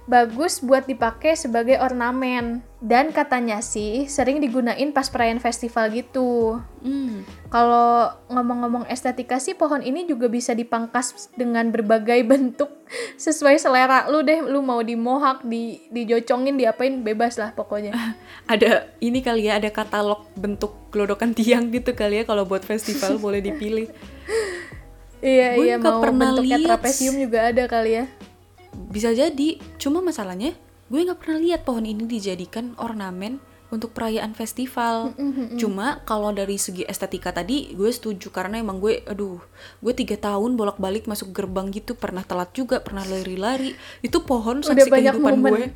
bagus 0.09 0.65
buat 0.65 0.89
dipakai 0.89 1.37
sebagai 1.37 1.77
ornamen 1.85 2.65
dan 2.81 3.13
katanya 3.13 3.61
sih 3.61 4.09
sering 4.09 4.41
digunain 4.41 4.89
pas 4.89 5.05
perayaan 5.13 5.37
festival 5.37 5.93
gitu. 5.93 6.57
Hmm. 6.81 7.29
Kalau 7.53 8.17
ngomong-ngomong 8.33 8.89
estetika 8.89 9.37
sih 9.37 9.53
pohon 9.53 9.85
ini 9.85 10.09
juga 10.09 10.33
bisa 10.33 10.57
dipangkas 10.57 11.29
dengan 11.37 11.69
berbagai 11.69 12.25
bentuk 12.31 12.73
sesuai 13.21 13.61
selera 13.61 14.09
lu 14.09 14.25
deh. 14.25 14.41
Lu 14.49 14.65
mau 14.65 14.81
di 14.81 14.97
mohak, 14.97 15.45
di 15.45 15.85
dijocongin, 15.93 16.57
diapain 16.57 17.05
bebas 17.05 17.37
lah 17.37 17.53
pokoknya. 17.53 17.93
Ada 18.53 18.89
ini 19.05 19.21
kali 19.21 19.53
ya, 19.53 19.61
ada 19.61 19.69
katalog 19.69 20.25
bentuk 20.33 20.73
gelodokan 20.89 21.37
tiang 21.37 21.69
gitu 21.69 21.93
kali 21.93 22.23
ya 22.23 22.25
kalau 22.25 22.49
buat 22.49 22.65
festival 22.65 23.21
boleh 23.25 23.45
dipilih. 23.45 23.93
iya 25.21 25.53
Gue 25.53 25.69
iya 25.69 25.77
mau 25.77 26.01
pernah 26.01 26.33
bentuknya 26.33 26.57
lihat 26.57 26.81
trapesium 26.81 27.21
juga 27.21 27.53
ada 27.53 27.69
kali 27.69 27.93
ya. 28.01 28.05
Bisa 28.89 29.11
jadi, 29.11 29.59
cuma 29.83 29.99
masalahnya 29.99 30.55
gue 30.89 31.05
nggak 31.05 31.21
pernah 31.21 31.39
lihat 31.43 31.69
pohon 31.69 31.85
ini 31.85 32.09
dijadikan 32.09 32.73
ornamen 32.81 33.43
untuk 33.69 33.93
perayaan 33.93 34.33
festival. 34.33 35.13
Cuma 35.61 36.01
kalau 36.09 36.33
dari 36.33 36.57
segi 36.57 36.89
estetika 36.89 37.37
tadi 37.37 37.77
gue 37.77 37.89
setuju 37.93 38.33
karena 38.33 38.61
emang 38.61 38.81
gue, 38.81 39.05
aduh, 39.05 39.41
gue 39.85 39.93
tiga 39.93 40.17
tahun 40.17 40.57
bolak-balik 40.57 41.05
masuk 41.05 41.37
gerbang 41.37 41.69
gitu 41.69 41.93
pernah 41.93 42.25
telat 42.25 42.49
juga, 42.57 42.81
pernah 42.81 43.05
lari-lari. 43.05 43.77
Itu 44.01 44.25
pohon 44.25 44.65
saksi 44.65 44.89
kehidupan 44.89 45.35
momen. 45.37 45.53
gue 45.53 45.67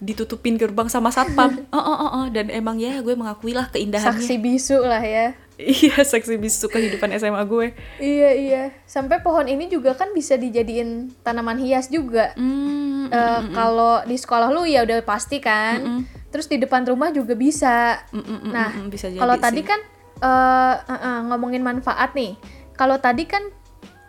ditutupin 0.00 0.56
gerbang 0.56 0.88
sama 0.88 1.12
satpam. 1.12 1.60
oh, 1.76 1.78
oh, 1.78 1.96
oh, 2.00 2.10
oh. 2.24 2.26
Dan 2.32 2.48
emang 2.48 2.80
ya 2.80 3.04
gue 3.04 3.12
mengakui 3.12 3.52
lah 3.52 3.68
keindahannya. 3.68 4.24
Saksi 4.24 4.40
bisu 4.40 4.80
lah 4.80 5.04
ya. 5.04 5.36
Iya, 5.54 6.02
saksi 6.02 6.34
bisu 6.34 6.66
kehidupan 6.66 7.14
SMA 7.14 7.38
gue. 7.46 7.66
Iya 8.02 8.30
iya. 8.34 8.62
Sampai 8.90 9.22
pohon 9.22 9.46
ini 9.46 9.70
juga 9.70 9.94
kan 9.94 10.10
bisa 10.10 10.34
dijadiin 10.34 11.14
tanaman 11.22 11.62
hias 11.62 11.86
juga. 11.86 12.34
Hmm, 12.34 13.06
Eh, 13.06 13.40
Kalau 13.52 14.02
di 14.02 14.16
sekolah 14.18 14.48
lu 14.50 14.66
ya 14.66 14.82
udah 14.82 14.98
pasti 15.06 15.38
kan. 15.38 16.08
Terus 16.34 16.50
di 16.50 16.58
depan 16.58 16.82
rumah 16.82 17.14
juga 17.14 17.38
bisa. 17.38 18.02
mm, 18.10 18.18
mm, 18.18 18.38
mm, 18.42 18.50
Nah, 18.50 18.70
mm, 18.74 18.88
bisa 18.90 19.06
jadi 19.06 19.20
kalau 19.22 19.36
tadi 19.38 19.62
kan 19.62 19.80
eh, 20.18 20.74
eh, 20.90 21.00
eh, 21.06 21.18
ngomongin 21.30 21.62
manfaat 21.62 22.16
nih. 22.18 22.34
Kalau 22.74 22.98
tadi 22.98 23.22
kan 23.28 23.46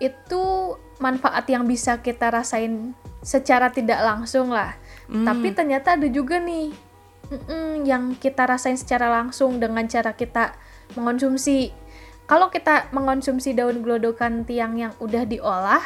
itu 0.01 0.73
manfaat 0.97 1.45
yang 1.45 1.69
bisa 1.69 2.01
kita 2.01 2.31
rasain 2.33 2.97
secara 3.21 3.69
tidak 3.69 4.01
langsung 4.01 4.49
lah. 4.49 4.73
Hmm. 5.05 5.21
Tapi 5.27 5.53
ternyata 5.53 5.93
ada 5.93 6.07
juga 6.09 6.41
nih 6.41 6.73
mm-mm, 7.29 7.85
yang 7.85 8.17
kita 8.17 8.49
rasain 8.49 8.77
secara 8.77 9.09
langsung 9.11 9.61
dengan 9.61 9.85
cara 9.85 10.17
kita 10.17 10.57
mengonsumsi. 10.93 11.73
Kalau 12.29 12.53
kita 12.53 12.93
mengonsumsi 12.93 13.57
daun 13.57 13.81
gelodokan 13.81 14.45
tiang 14.45 14.77
yang 14.77 14.93
udah 15.01 15.25
diolah, 15.25 15.81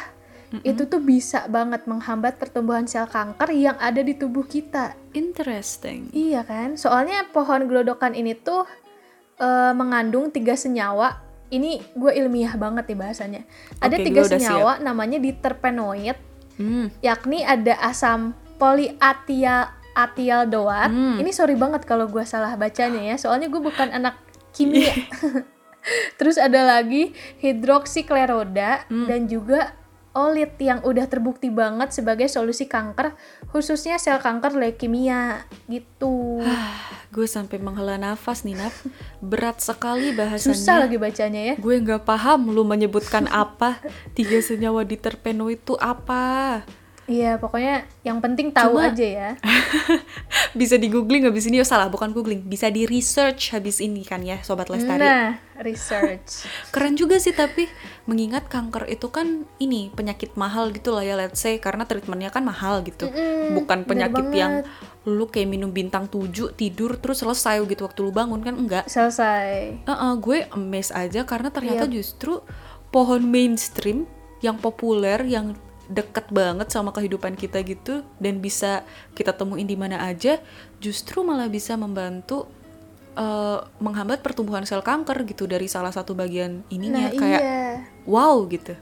itu 0.66 0.82
tuh 0.90 0.98
bisa 0.98 1.46
banget 1.46 1.86
menghambat 1.86 2.34
pertumbuhan 2.34 2.82
sel 2.82 3.06
kanker 3.06 3.54
yang 3.54 3.78
ada 3.78 4.02
di 4.02 4.18
tubuh 4.18 4.42
kita. 4.42 4.98
Interesting. 5.14 6.10
Iya 6.10 6.42
kan? 6.42 6.74
Soalnya 6.74 7.30
pohon 7.30 7.70
gelodokan 7.70 8.18
ini 8.18 8.34
tuh 8.34 8.66
eh, 9.38 9.72
mengandung 9.72 10.34
tiga 10.34 10.58
senyawa. 10.58 11.22
Ini 11.50 11.82
gue 11.94 12.12
ilmiah 12.14 12.54
banget 12.58 12.94
nih 12.94 12.98
bahasanya. 12.98 13.42
Ada 13.82 13.96
Oke, 13.98 14.06
tiga 14.06 14.22
senyawa 14.26 14.78
namanya 14.78 15.18
diterpenoid, 15.18 16.14
Hmm. 16.60 16.92
yakni 17.00 17.40
ada 17.40 17.72
asam 17.80 18.36
polyatialdehyde. 18.60 20.92
Hmm. 20.92 21.16
Ini 21.18 21.30
sorry 21.32 21.56
banget 21.56 21.88
kalau 21.88 22.06
gue 22.06 22.22
salah 22.22 22.54
bacanya 22.54 23.02
ya, 23.02 23.18
soalnya 23.18 23.48
gue 23.48 23.58
bukan 23.58 23.90
anak 23.90 24.14
kimia. 24.52 24.92
Terus 26.20 26.36
ada 26.36 26.60
lagi 26.62 27.16
hidroksikleroda 27.40 28.86
Hmm. 28.92 29.08
dan 29.08 29.24
juga 29.26 29.74
olit 30.10 30.58
yang 30.58 30.82
udah 30.82 31.06
terbukti 31.06 31.54
banget 31.54 31.94
sebagai 31.94 32.26
solusi 32.26 32.66
kanker, 32.66 33.14
khususnya 33.54 33.94
sel 33.94 34.18
kanker 34.18 34.58
leukemia 34.58 35.46
gitu. 35.70 36.42
Gue 37.14 37.26
sampai 37.26 37.58
menghela 37.58 37.98
nafas 37.98 38.42
nih, 38.42 38.54
Naf. 38.54 38.86
Berat 39.22 39.58
sekali 39.62 40.14
bahasanya. 40.14 40.54
Susah 40.54 40.76
lagi 40.82 40.94
bacanya 40.98 41.40
ya. 41.42 41.54
Gue 41.58 41.78
nggak 41.78 42.06
paham 42.06 42.50
lu 42.50 42.62
menyebutkan 42.62 43.26
apa. 43.30 43.78
Tiga 44.18 44.38
senyawa 44.42 44.82
diterpeno 44.86 45.46
itu 45.50 45.74
apa? 45.78 46.62
Iya, 47.10 47.42
pokoknya 47.42 47.90
yang 48.06 48.22
penting 48.22 48.54
tahu 48.54 48.78
Cuma- 48.78 48.94
aja 48.94 49.02
ya. 49.02 49.30
Bisa 50.60 50.78
di 50.78 50.86
googling 50.86 51.26
habis 51.26 51.50
ini, 51.50 51.58
oh 51.58 51.66
salah, 51.66 51.90
bukan 51.90 52.14
googling. 52.14 52.46
Bisa 52.46 52.70
di 52.70 52.86
research 52.86 53.50
habis 53.50 53.82
ini 53.82 54.06
kan 54.06 54.22
ya, 54.22 54.38
Sobat 54.46 54.70
Lestari. 54.70 55.02
Nah, 55.02 55.34
research. 55.58 56.46
Keren 56.74 56.94
juga 56.94 57.18
sih 57.18 57.34
tapi 57.34 57.66
mengingat 58.06 58.46
kanker 58.46 58.86
itu 58.86 59.10
kan 59.10 59.42
ini 59.58 59.90
penyakit 59.90 60.38
mahal 60.38 60.70
gitu 60.70 60.94
lah 60.94 61.02
ya 61.02 61.18
let's 61.18 61.42
say 61.42 61.58
karena 61.58 61.82
treatmentnya 61.82 62.30
kan 62.30 62.46
mahal 62.46 62.86
gitu. 62.86 63.10
Mm-mm, 63.10 63.58
Bukan 63.58 63.84
bener 63.84 63.88
penyakit 63.90 64.26
yang 64.30 64.52
lu 65.08 65.26
kayak 65.26 65.50
minum 65.50 65.74
bintang 65.74 66.06
7 66.06 66.54
tidur 66.54 66.94
terus 67.00 67.26
selesai 67.26 67.58
gitu 67.66 67.90
waktu 67.90 68.00
lu 68.06 68.14
bangun 68.14 68.38
kan 68.38 68.54
enggak. 68.54 68.84
Selesai. 68.86 69.82
Heeh, 69.82 70.12
gue 70.22 70.38
amazed 70.54 70.94
aja 70.94 71.26
karena 71.26 71.50
ternyata 71.50 71.90
Yap. 71.90 71.94
justru 71.94 72.38
pohon 72.94 73.22
mainstream 73.26 74.06
yang 74.40 74.56
populer 74.56 75.20
yang 75.28 75.58
deket 75.90 76.30
banget 76.30 76.70
sama 76.70 76.94
kehidupan 76.94 77.34
kita 77.34 77.58
gitu 77.66 78.06
dan 78.22 78.38
bisa 78.38 78.86
kita 79.18 79.34
temuin 79.34 79.66
di 79.66 79.74
mana 79.74 80.06
aja 80.06 80.38
justru 80.78 81.26
malah 81.26 81.50
bisa 81.50 81.74
membantu 81.74 82.46
eh, 83.18 83.58
menghambat 83.82 84.22
pertumbuhan 84.22 84.62
sel 84.62 84.86
kanker 84.86 85.26
gitu 85.26 85.50
dari 85.50 85.66
salah 85.66 85.90
satu 85.90 86.14
bagian 86.14 86.62
ininya 86.70 87.10
Nah, 87.10 87.18
kayak 87.18 87.42
iya. 87.42 87.66
wow 88.06 88.46
gitu 88.46 88.78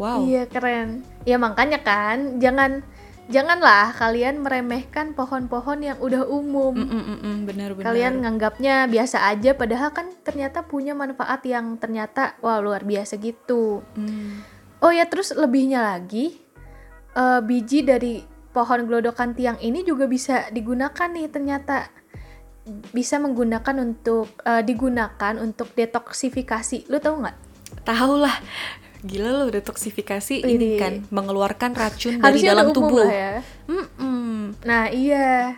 wow 0.00 0.24
Iya, 0.24 0.48
keren. 0.48 1.04
Ya 1.28 1.36
makanya 1.36 1.82
kan, 1.82 2.38
jangan 2.40 2.86
janganlah 3.28 3.92
kalian 3.92 4.40
meremehkan 4.40 5.12
pohon-pohon 5.12 5.84
yang 5.84 5.98
udah 6.00 6.24
umum. 6.24 6.72
Mm, 6.72 6.88
mm, 6.88 7.18
mm, 7.20 7.36
benar 7.44 7.70
benar 7.76 7.84
Kalian 7.92 8.14
nganggapnya 8.24 8.88
biasa 8.88 9.28
aja 9.28 9.52
padahal 9.52 9.92
kan 9.92 10.08
ternyata 10.24 10.64
punya 10.64 10.96
manfaat 10.96 11.44
yang 11.44 11.76
ternyata 11.76 12.40
wah 12.40 12.62
luar 12.62 12.88
biasa 12.88 13.20
gitu. 13.20 13.84
Mm. 13.98 14.57
Oh 14.84 14.94
ya, 14.94 15.06
terus 15.10 15.34
lebihnya 15.34 15.82
lagi, 15.82 16.38
eh, 17.16 17.40
biji 17.42 17.82
dari 17.82 18.22
pohon 18.54 18.86
gelodokan 18.86 19.34
tiang 19.34 19.58
ini 19.58 19.82
juga 19.86 20.06
bisa 20.08 20.50
digunakan 20.50 21.08
nih 21.10 21.28
ternyata 21.30 21.90
bisa 22.94 23.16
menggunakan 23.18 23.80
untuk 23.80 24.38
eh, 24.44 24.62
digunakan 24.62 25.34
untuk 25.40 25.74
detoksifikasi. 25.74 26.90
Lu 26.90 26.98
tahu 27.02 27.16
nggak? 27.26 27.48
tahu 27.84 28.14
lah 28.20 28.36
gila 28.98 29.30
loh 29.30 29.48
detoksifikasi 29.48 30.42
ini 30.42 30.74
kan 30.74 31.06
mengeluarkan 31.14 31.70
racun 31.70 32.18
dari 32.18 32.24
Harusnya 32.42 32.50
dalam 32.50 32.68
tubuh 32.74 33.06
ya. 33.06 33.40
Mm-mm. 33.70 34.58
Nah 34.66 34.90
iya, 34.90 35.54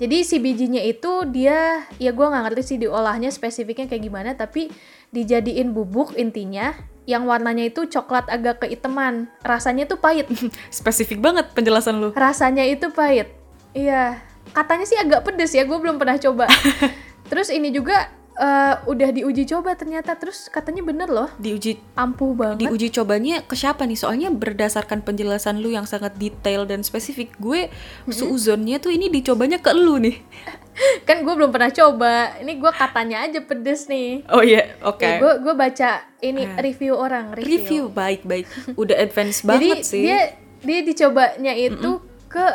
Jadi 0.00 0.24
si 0.24 0.40
bijinya 0.40 0.80
itu 0.80 1.28
dia 1.28 1.84
ya 2.00 2.10
gua 2.16 2.32
nggak 2.32 2.44
ngerti 2.48 2.62
sih 2.64 2.78
diolahnya 2.80 3.28
spesifiknya 3.28 3.84
kayak 3.84 4.00
gimana 4.00 4.32
tapi 4.32 4.72
dijadiin 5.10 5.74
bubuk 5.74 6.14
intinya 6.14 6.74
yang 7.08 7.26
warnanya 7.26 7.66
itu 7.66 7.90
coklat 7.90 8.30
agak 8.30 8.62
keiteman. 8.62 9.26
Rasanya 9.42 9.90
tuh 9.90 9.98
pahit. 9.98 10.30
Spesifik 10.70 11.18
banget 11.18 11.50
penjelasan 11.50 11.98
lu. 11.98 12.14
Rasanya 12.14 12.62
itu 12.66 12.86
pahit. 12.94 13.34
Iya. 13.74 14.22
Katanya 14.54 14.86
sih 14.86 14.98
agak 14.98 15.26
pedes 15.26 15.54
ya, 15.54 15.66
gue 15.66 15.78
belum 15.78 15.98
pernah 15.98 16.18
coba. 16.18 16.46
Terus 17.30 17.50
ini 17.50 17.70
juga 17.70 18.10
eh, 18.40 18.74
udah 18.88 19.08
diuji 19.12 19.44
coba 19.44 19.76
ternyata 19.76 20.16
terus 20.16 20.48
katanya 20.48 20.80
bener 20.80 21.12
loh 21.12 21.28
Diuji 21.36 21.76
ampuh 21.92 22.32
banget 22.32 22.64
diuji 22.64 22.88
cobanya 22.88 23.44
ke 23.44 23.52
siapa 23.52 23.84
nih? 23.84 24.00
Soalnya 24.00 24.32
berdasarkan 24.32 25.04
penjelasan 25.04 25.60
lu 25.60 25.68
yang 25.68 25.84
sangat 25.84 26.16
detail 26.16 26.64
dan 26.64 26.80
spesifik, 26.80 27.36
gue 27.36 27.68
suuzonnya 28.08 28.80
tuh 28.80 28.96
ini 28.96 29.12
dicobanya 29.12 29.60
ke 29.60 29.70
lu 29.70 30.00
nih. 30.00 30.16
kan 31.08 31.20
gue 31.20 31.34
belum 31.36 31.52
pernah 31.52 31.68
coba 31.68 32.40
ini 32.40 32.56
gue 32.56 32.72
katanya 32.72 33.20
aja 33.28 33.44
pedes 33.44 33.84
nih 33.84 34.24
Oh 34.32 34.40
iya, 34.40 34.80
oke. 34.80 35.04
Ya, 35.04 35.20
gue 35.20 35.32
gue 35.44 35.52
baca 35.52 35.90
ini 36.24 36.42
Ah. 36.48 36.56
review 36.64 36.96
orang 36.96 37.36
review, 37.36 37.52
Review 37.60 37.82
baik 37.92 38.24
baik. 38.24 38.48
Udah 38.80 38.96
advance 38.96 39.44
jadi 39.44 39.48
banget 39.50 39.76
sih. 39.84 40.00
dia 40.08 40.20
dia 40.64 40.80
dicobanya 40.80 41.52
itu 41.52 42.00
ke 42.32 42.46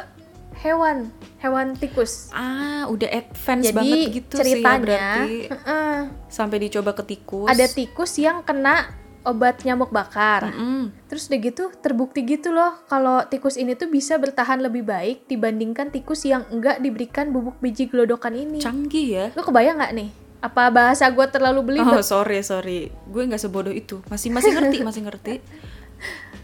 hewan 0.58 1.13
hewan 1.45 1.73
tikus 1.73 2.29
Ah, 2.29 2.84
udah 2.86 3.05
advance 3.08 3.65
jadi 3.65 3.75
banget 3.75 3.99
gitu 4.12 4.36
sih 4.36 4.41
ya 4.41 4.45
ceritanya 4.51 4.81
berarti. 4.81 5.34
heeh, 5.47 5.97
Sampai 6.27 6.58
dicoba 6.60 6.91
ke 6.91 7.03
tikus. 7.05 7.47
ada 7.47 7.65
tikus 7.67 8.12
yang 8.15 8.41
kena 8.41 8.89
obat 9.23 9.62
nyamuk 9.62 9.89
bakar 9.89 10.45
Mm-mm. 10.47 10.93
Terus 11.05 11.25
udah 11.25 11.39
gitu 11.39 11.63
terbukti 11.75 12.21
gitu 12.21 12.49
loh 12.49 12.77
kalau 12.86 13.21
tikus 13.23 13.55
ini 13.55 13.73
tuh 13.73 13.88
bisa 13.88 14.15
bertahan 14.15 14.60
lebih 14.60 14.81
baik 14.84 15.25
dibandingkan 15.25 15.89
tikus 15.89 16.21
yang 16.23 16.45
enggak 16.47 16.77
diberikan 16.77 17.29
bubuk 17.29 17.58
biji 17.58 17.86
gelodokan 17.86 18.34
ini. 18.34 18.58
Canggih 18.60 19.08
ya. 19.08 19.25
Lu 19.31 19.41
kebayang 19.41 19.77
nggak 19.77 19.93
nih? 19.93 20.10
Apa 20.38 20.69
bahasa 20.69 21.10
gue 21.10 21.25
terlalu 21.25 21.58
Oh 21.58 21.65
belibet? 21.65 22.05
sorry 22.05 22.38
sorry, 22.41 22.79
gue 23.03 23.21
nggak 23.23 23.39
sebodoh 23.39 23.73
itu. 23.73 23.97
Masih 24.05 24.29
masih 24.29 24.53
ngerti 24.53 24.77
masih 24.84 25.01
ngerti. 25.03 25.34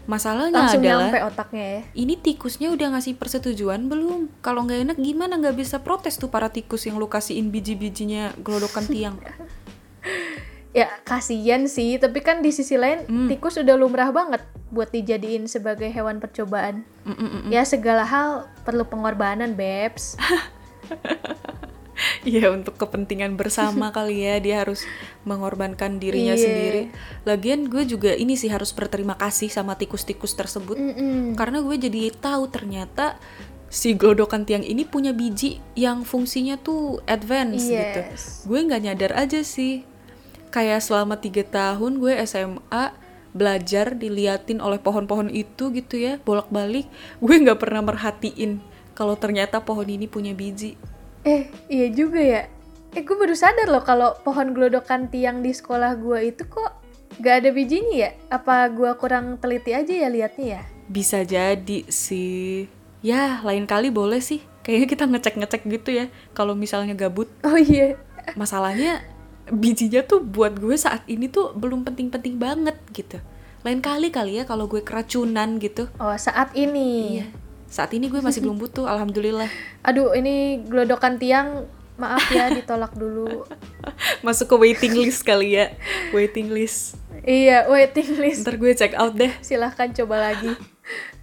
Masalahnya 0.02 0.66
Langsung 0.66 0.82
adalah 0.82 1.14
nyampe 1.14 1.20
otaknya 1.22 1.64
ya. 1.78 1.80
ini 1.94 2.18
tikusnya 2.18 2.74
udah 2.74 2.98
ngasih 2.98 3.14
persetujuan 3.14 3.86
belum? 3.86 4.34
Kalau 4.42 4.66
nggak 4.66 4.82
enak 4.90 4.98
gimana 4.98 5.38
nggak 5.38 5.54
bisa 5.54 5.78
protes 5.78 6.18
tuh 6.18 6.26
para 6.26 6.50
tikus 6.50 6.90
yang 6.90 6.98
lu 6.98 7.06
kasihin 7.06 7.54
biji-bijinya 7.54 8.34
gelodokan 8.42 8.84
tiang? 8.86 9.16
Ya 10.72 10.88
kasihan 11.04 11.68
sih, 11.68 12.00
tapi 12.00 12.24
kan 12.24 12.40
di 12.40 12.48
sisi 12.48 12.80
lain 12.80 13.04
Hmm. 13.04 13.28
tikus 13.28 13.60
udah 13.60 13.76
lumrah 13.76 14.08
banget 14.08 14.40
buat 14.72 14.88
dijadiin 14.88 15.44
sebagai 15.44 15.92
hewan 15.92 16.16
percobaan. 16.16 16.88
Mm-mm-mm. 17.04 17.52
Ya 17.52 17.60
segala 17.68 18.08
hal 18.08 18.48
perlu 18.64 18.88
pengorbanan, 18.88 19.52
Babes. 19.52 20.16
Iya 22.24 22.48
untuk 22.50 22.78
kepentingan 22.78 23.36
bersama 23.36 23.90
kali 23.96 24.24
ya 24.24 24.38
dia 24.38 24.64
harus 24.64 24.82
mengorbankan 25.22 25.98
dirinya 25.98 26.34
Iya. 26.34 26.44
sendiri. 26.44 26.82
Lagian 27.22 27.68
gue 27.68 27.84
juga 27.84 28.14
ini 28.14 28.34
sih 28.34 28.48
harus 28.48 28.72
berterima 28.72 29.14
kasih 29.14 29.48
sama 29.48 29.76
tikus-tikus 29.76 30.32
tersebut 30.32 30.76
Mm-mm. 30.78 31.36
karena 31.36 31.60
gue 31.60 31.76
jadi 31.76 32.10
tahu 32.14 32.48
ternyata 32.48 33.20
si 33.72 33.96
gelodokan 33.96 34.44
tiang 34.44 34.60
ini 34.60 34.84
punya 34.84 35.16
biji 35.16 35.56
yang 35.72 36.04
fungsinya 36.04 36.60
tuh 36.60 37.00
advance 37.04 37.64
gitu. 37.64 38.00
Yes. 38.04 38.44
Gue 38.44 38.60
nggak 38.60 38.82
nyadar 38.84 39.12
aja 39.16 39.40
sih. 39.40 39.84
Kayak 40.52 40.84
selama 40.84 41.16
tiga 41.16 41.40
tahun 41.44 41.96
gue 41.96 42.12
SMA 42.24 42.92
belajar 43.32 43.96
diliatin 43.96 44.60
oleh 44.60 44.76
pohon-pohon 44.76 45.32
itu 45.32 45.72
gitu 45.72 45.96
ya 45.96 46.20
bolak-balik 46.20 46.84
gue 47.16 47.32
nggak 47.40 47.64
pernah 47.64 47.80
merhatiin 47.80 48.60
kalau 48.92 49.16
ternyata 49.16 49.64
pohon 49.64 49.88
ini 49.88 50.04
punya 50.04 50.36
biji 50.36 50.76
Eh, 51.22 51.46
iya 51.70 51.86
juga 51.90 52.18
ya. 52.18 52.42
Eh, 52.92 53.02
gue 53.06 53.16
baru 53.16 53.32
sadar 53.32 53.70
loh 53.70 53.80
kalau 53.86 54.12
pohon 54.20 54.52
gelodokan 54.52 55.08
tiang 55.08 55.40
di 55.40 55.54
sekolah 55.54 55.96
gue 55.96 56.34
itu 56.34 56.44
kok 56.44 56.76
gak 57.22 57.46
ada 57.46 57.50
bijinya 57.54 57.94
ya? 57.94 58.10
Apa 58.28 58.68
gue 58.68 58.90
kurang 58.98 59.38
teliti 59.38 59.72
aja 59.72 59.92
ya 59.92 60.08
liatnya 60.10 60.46
ya? 60.58 60.62
Bisa 60.90 61.22
jadi 61.22 61.86
sih. 61.88 62.66
Ya, 63.00 63.40
lain 63.46 63.64
kali 63.64 63.88
boleh 63.88 64.18
sih. 64.18 64.42
Kayaknya 64.62 64.88
kita 64.90 65.04
ngecek-ngecek 65.10 65.62
gitu 65.70 65.90
ya. 65.94 66.06
Kalau 66.34 66.54
misalnya 66.58 66.94
gabut. 66.94 67.30
Oh 67.46 67.58
iya. 67.58 67.98
Masalahnya 68.38 69.02
bijinya 69.50 70.06
tuh 70.06 70.22
buat 70.22 70.54
gue 70.54 70.74
saat 70.78 71.02
ini 71.10 71.26
tuh 71.26 71.50
belum 71.54 71.82
penting-penting 71.82 72.38
banget 72.38 72.78
gitu. 72.94 73.18
Lain 73.62 73.78
kali 73.78 74.10
kali 74.10 74.42
ya 74.42 74.44
kalau 74.46 74.66
gue 74.66 74.82
keracunan 74.82 75.58
gitu. 75.58 75.86
Oh, 75.98 76.14
saat 76.18 76.54
ini. 76.54 77.22
Iya. 77.22 77.26
Saat 77.72 77.96
ini 77.96 78.12
gue 78.12 78.20
masih 78.20 78.44
belum 78.44 78.60
butuh, 78.60 78.84
alhamdulillah. 78.84 79.48
Aduh, 79.80 80.12
ini 80.12 80.60
gelodokan 80.68 81.16
tiang 81.16 81.64
maaf 81.96 82.28
ya 82.28 82.52
ditolak 82.52 82.92
dulu. 82.92 83.48
Masuk 84.26 84.52
ke 84.52 84.56
waiting 84.60 84.92
list 84.92 85.24
kali 85.24 85.56
ya. 85.56 85.72
Waiting 86.12 86.52
list. 86.52 87.00
iya, 87.24 87.64
waiting 87.72 88.20
list. 88.20 88.44
Ntar 88.44 88.60
gue 88.60 88.76
check 88.76 88.92
out 88.92 89.16
deh. 89.16 89.32
Silahkan 89.40 89.88
coba 89.88 90.20
lagi. 90.20 90.52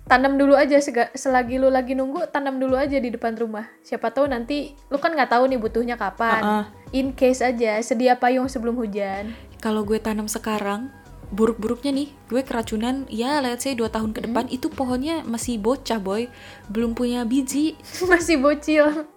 Tanam 0.09 0.41
dulu 0.41 0.57
aja 0.57 0.81
selagi 1.13 1.61
lu 1.61 1.69
lagi 1.69 1.93
nunggu, 1.93 2.33
tanam 2.33 2.57
dulu 2.57 2.73
aja 2.73 2.97
di 2.97 3.13
depan 3.13 3.37
rumah. 3.37 3.69
Siapa 3.85 4.09
tahu 4.09 4.25
nanti 4.25 4.73
lu 4.89 4.97
kan 4.97 5.13
nggak 5.13 5.29
tahu 5.29 5.45
nih 5.53 5.61
butuhnya 5.61 6.01
kapan. 6.01 6.41
Uh-uh. 6.41 6.65
In 6.97 7.13
case 7.13 7.45
aja, 7.45 7.77
sedia 7.85 8.17
payung 8.17 8.49
sebelum 8.49 8.73
hujan. 8.73 9.37
Kalau 9.61 9.85
gue 9.85 10.01
tanam 10.01 10.25
sekarang, 10.25 10.89
buruk-buruknya 11.29 11.91
nih, 11.91 12.07
gue 12.25 12.41
keracunan, 12.41 13.05
ya 13.07 13.37
let's 13.37 13.61
say 13.61 13.71
2 13.71 13.87
tahun 13.87 14.11
ke 14.11 14.25
depan, 14.25 14.43
itu 14.47 14.67
pohonnya 14.67 15.23
masih 15.23 15.55
bocah 15.55 15.97
boy, 15.97 16.27
belum 16.67 16.91
punya 16.91 17.23
biji. 17.23 17.73
masih 18.05 18.37
bocil 18.37 19.07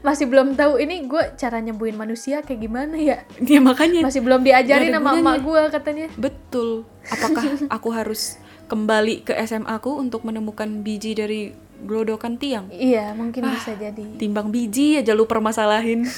masih 0.00 0.24
belum 0.24 0.56
tahu 0.56 0.78
ini 0.78 1.04
gue 1.04 1.20
cara 1.36 1.60
nyembuhin 1.60 1.92
manusia 1.92 2.40
kayak 2.40 2.62
gimana 2.62 2.96
ya 2.96 3.20
Ya 3.38 3.60
makanya, 3.60 4.00
masih 4.00 4.20
belum 4.20 4.40
diajarin 4.40 4.88
sama 4.88 5.12
gunanya. 5.12 5.20
emak 5.20 5.36
gue 5.44 5.60
katanya 5.68 6.06
betul. 6.16 6.68
Apakah 7.04 7.44
aku 7.76 7.88
harus 7.92 8.40
kembali 8.66 9.20
ke 9.20 9.32
SMA 9.44 9.68
aku 9.68 9.94
untuk 9.94 10.24
menemukan 10.24 10.80
biji 10.80 11.12
dari 11.12 11.52
gelodokan 11.84 12.36
tiang? 12.36 12.68
iya 12.70 13.12
mungkin 13.12 13.44
Ah. 13.44 13.52
bisa 13.52 13.72
jadi 13.76 14.00
Timbang 14.16 14.48
biji 14.48 14.96
aja 14.96 15.12
lu 15.12 15.24
permasalahin. 15.24 16.04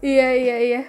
iya 0.00 0.32
iya 0.32 0.56
iya 0.58 0.80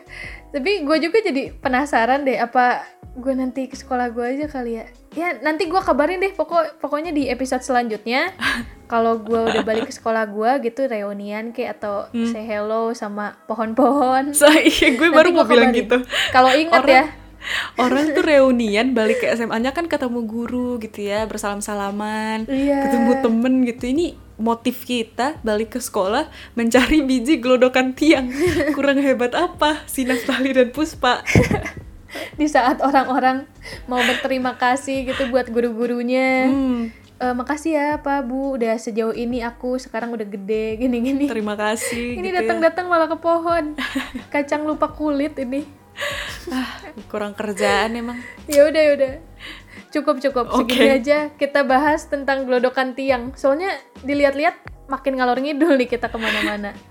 tapi 0.50 0.82
gue 0.82 0.98
juga 1.00 1.18
jadi 1.20 1.54
penasaran 1.54 2.22
deh 2.22 2.36
apa 2.36 2.82
gue 3.12 3.34
nanti 3.34 3.66
ke 3.66 3.76
sekolah 3.76 4.10
gue 4.10 4.26
aja 4.28 4.46
kali 4.46 4.72
ya 4.76 4.86
ya 5.12 5.28
nanti 5.40 5.66
gue 5.66 5.78
kabarin 5.78 6.18
deh 6.20 6.32
pokok 6.32 6.78
pokoknya 6.78 7.10
di 7.10 7.26
episode 7.26 7.62
selanjutnya 7.62 8.34
kalau 8.92 9.18
gue 9.18 9.38
udah 9.44 9.62
balik 9.62 9.86
ke 9.86 9.94
sekolah 9.94 10.26
gue 10.26 10.52
gitu 10.64 10.86
reunian 10.86 11.50
kayak 11.50 11.78
atau 11.78 12.10
Hmm. 12.10 12.26
say 12.26 12.42
hello 12.42 12.90
sama 12.92 13.38
pohon-pohon 13.46 14.34
So, 14.34 14.50
iya, 14.50 14.90
gue 14.92 15.10
baru 15.10 15.30
mau 15.32 15.46
bilang 15.46 15.70
gitu. 15.70 16.02
kalau 16.32 16.50
Orang- 16.50 16.90
ya 16.90 17.04
Orang 17.78 18.12
tuh 18.12 18.20
reunian 18.22 18.92
balik 18.92 19.24
ke 19.24 19.32
SMA-nya 19.32 19.72
kan 19.72 19.88
ketemu 19.88 20.28
guru 20.28 20.76
gitu 20.78 21.00
ya, 21.02 21.24
bersalam-salaman, 21.24 22.44
Iya. 22.46 22.84
ketemu 22.84 23.12
temen 23.24 23.54
gitu. 23.64 23.84
Ini 23.88 24.06
motif 24.40 24.82
kita 24.82 25.36
balik 25.40 25.76
ke 25.76 25.80
sekolah 25.80 26.26
mencari 26.54 27.04
biji 27.04 27.38
gelodokan 27.38 27.92
tiang. 27.92 28.32
Kurang 28.76 28.98
hebat 28.98 29.36
apa 29.36 29.84
si 29.86 30.02
Naftali 30.02 30.50
dan 30.50 30.72
Puspa? 30.72 31.22
di 32.34 32.48
saat 32.48 32.82
orang-orang 32.82 33.46
mau 33.86 34.00
berterima 34.00 34.56
kasih 34.56 35.06
gitu 35.06 35.30
buat 35.30 35.46
guru-gurunya 35.48 36.48
Hmm, 36.48 36.90
Eh, 37.20 37.36
makasih 37.36 37.76
ya 37.76 37.88
Pak 38.00 38.26
Bu 38.26 38.56
udah 38.56 38.80
sejauh 38.80 39.12
ini 39.12 39.44
aku 39.44 39.76
sekarang 39.76 40.10
udah 40.10 40.24
gede 40.24 40.80
gini-gini 40.80 41.28
terima 41.28 41.52
kasih. 41.54 42.16
ini 42.16 42.24
gitu 42.24 42.32
ya. 42.32 42.36
datang-datang 42.40 42.88
malah 42.88 43.06
ke 43.06 43.20
pohon 43.20 43.76
kacang 44.34 44.64
lupa 44.64 44.88
kulit 44.90 45.36
ini 45.36 45.68
Ah, 46.48 46.80
kurang 47.06 47.36
kerjaan 47.36 47.92
emang. 47.94 48.24
ya 48.48 48.64
udah 48.64 48.82
ya 48.82 48.92
udah 48.96 49.12
cukup 49.90 50.20
cukup 50.20 50.46
Oke. 50.50 50.74
segini 50.74 50.90
aja 50.96 51.20
kita 51.34 51.62
bahas 51.64 52.06
tentang 52.06 52.46
gelodokan 52.46 52.94
tiang 52.94 53.34
soalnya 53.34 53.74
dilihat-lihat 54.02 54.56
makin 54.86 55.18
ngalor 55.18 55.38
ngidul 55.38 55.76
nih 55.76 55.88
kita 55.88 56.08
ke 56.08 56.18
mana-mana 56.18 56.74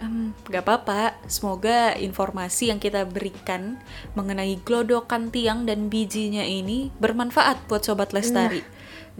Em, 0.00 0.32
gak 0.48 0.64
apa-apa, 0.64 1.12
semoga 1.28 1.92
informasi 1.92 2.72
yang 2.72 2.80
kita 2.80 3.04
berikan 3.04 3.76
mengenai 4.16 4.56
gelodokan 4.64 5.28
tiang 5.28 5.68
dan 5.68 5.92
bijinya 5.92 6.40
ini 6.40 6.88
bermanfaat 6.96 7.68
buat 7.68 7.84
Sobat 7.84 8.16
Lestari. 8.16 8.64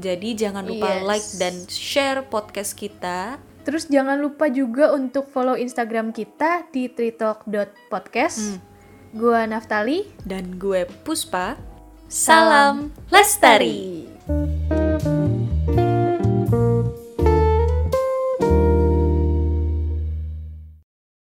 Jadi 0.01 0.33
jangan 0.33 0.65
lupa 0.65 0.89
Yes. 0.89 1.05
like 1.05 1.29
dan 1.37 1.55
share 1.69 2.25
podcast 2.25 2.73
kita. 2.73 3.37
terus 3.61 3.93
jangan 3.93 4.17
lupa 4.17 4.49
juga 4.49 4.89
untuk 4.91 5.29
follow 5.29 5.53
Instagram 5.53 6.17
kita 6.17 6.65
di 6.73 6.89
tritalk.podcast 6.89 8.57
Hmm. 8.57 8.61
gua 9.13 9.45
Naftali 9.45 10.09
Dan 10.25 10.57
gue 10.57 10.89
Puspa. 11.05 11.61
Salam 12.11 12.91
Lestari. 13.07 14.03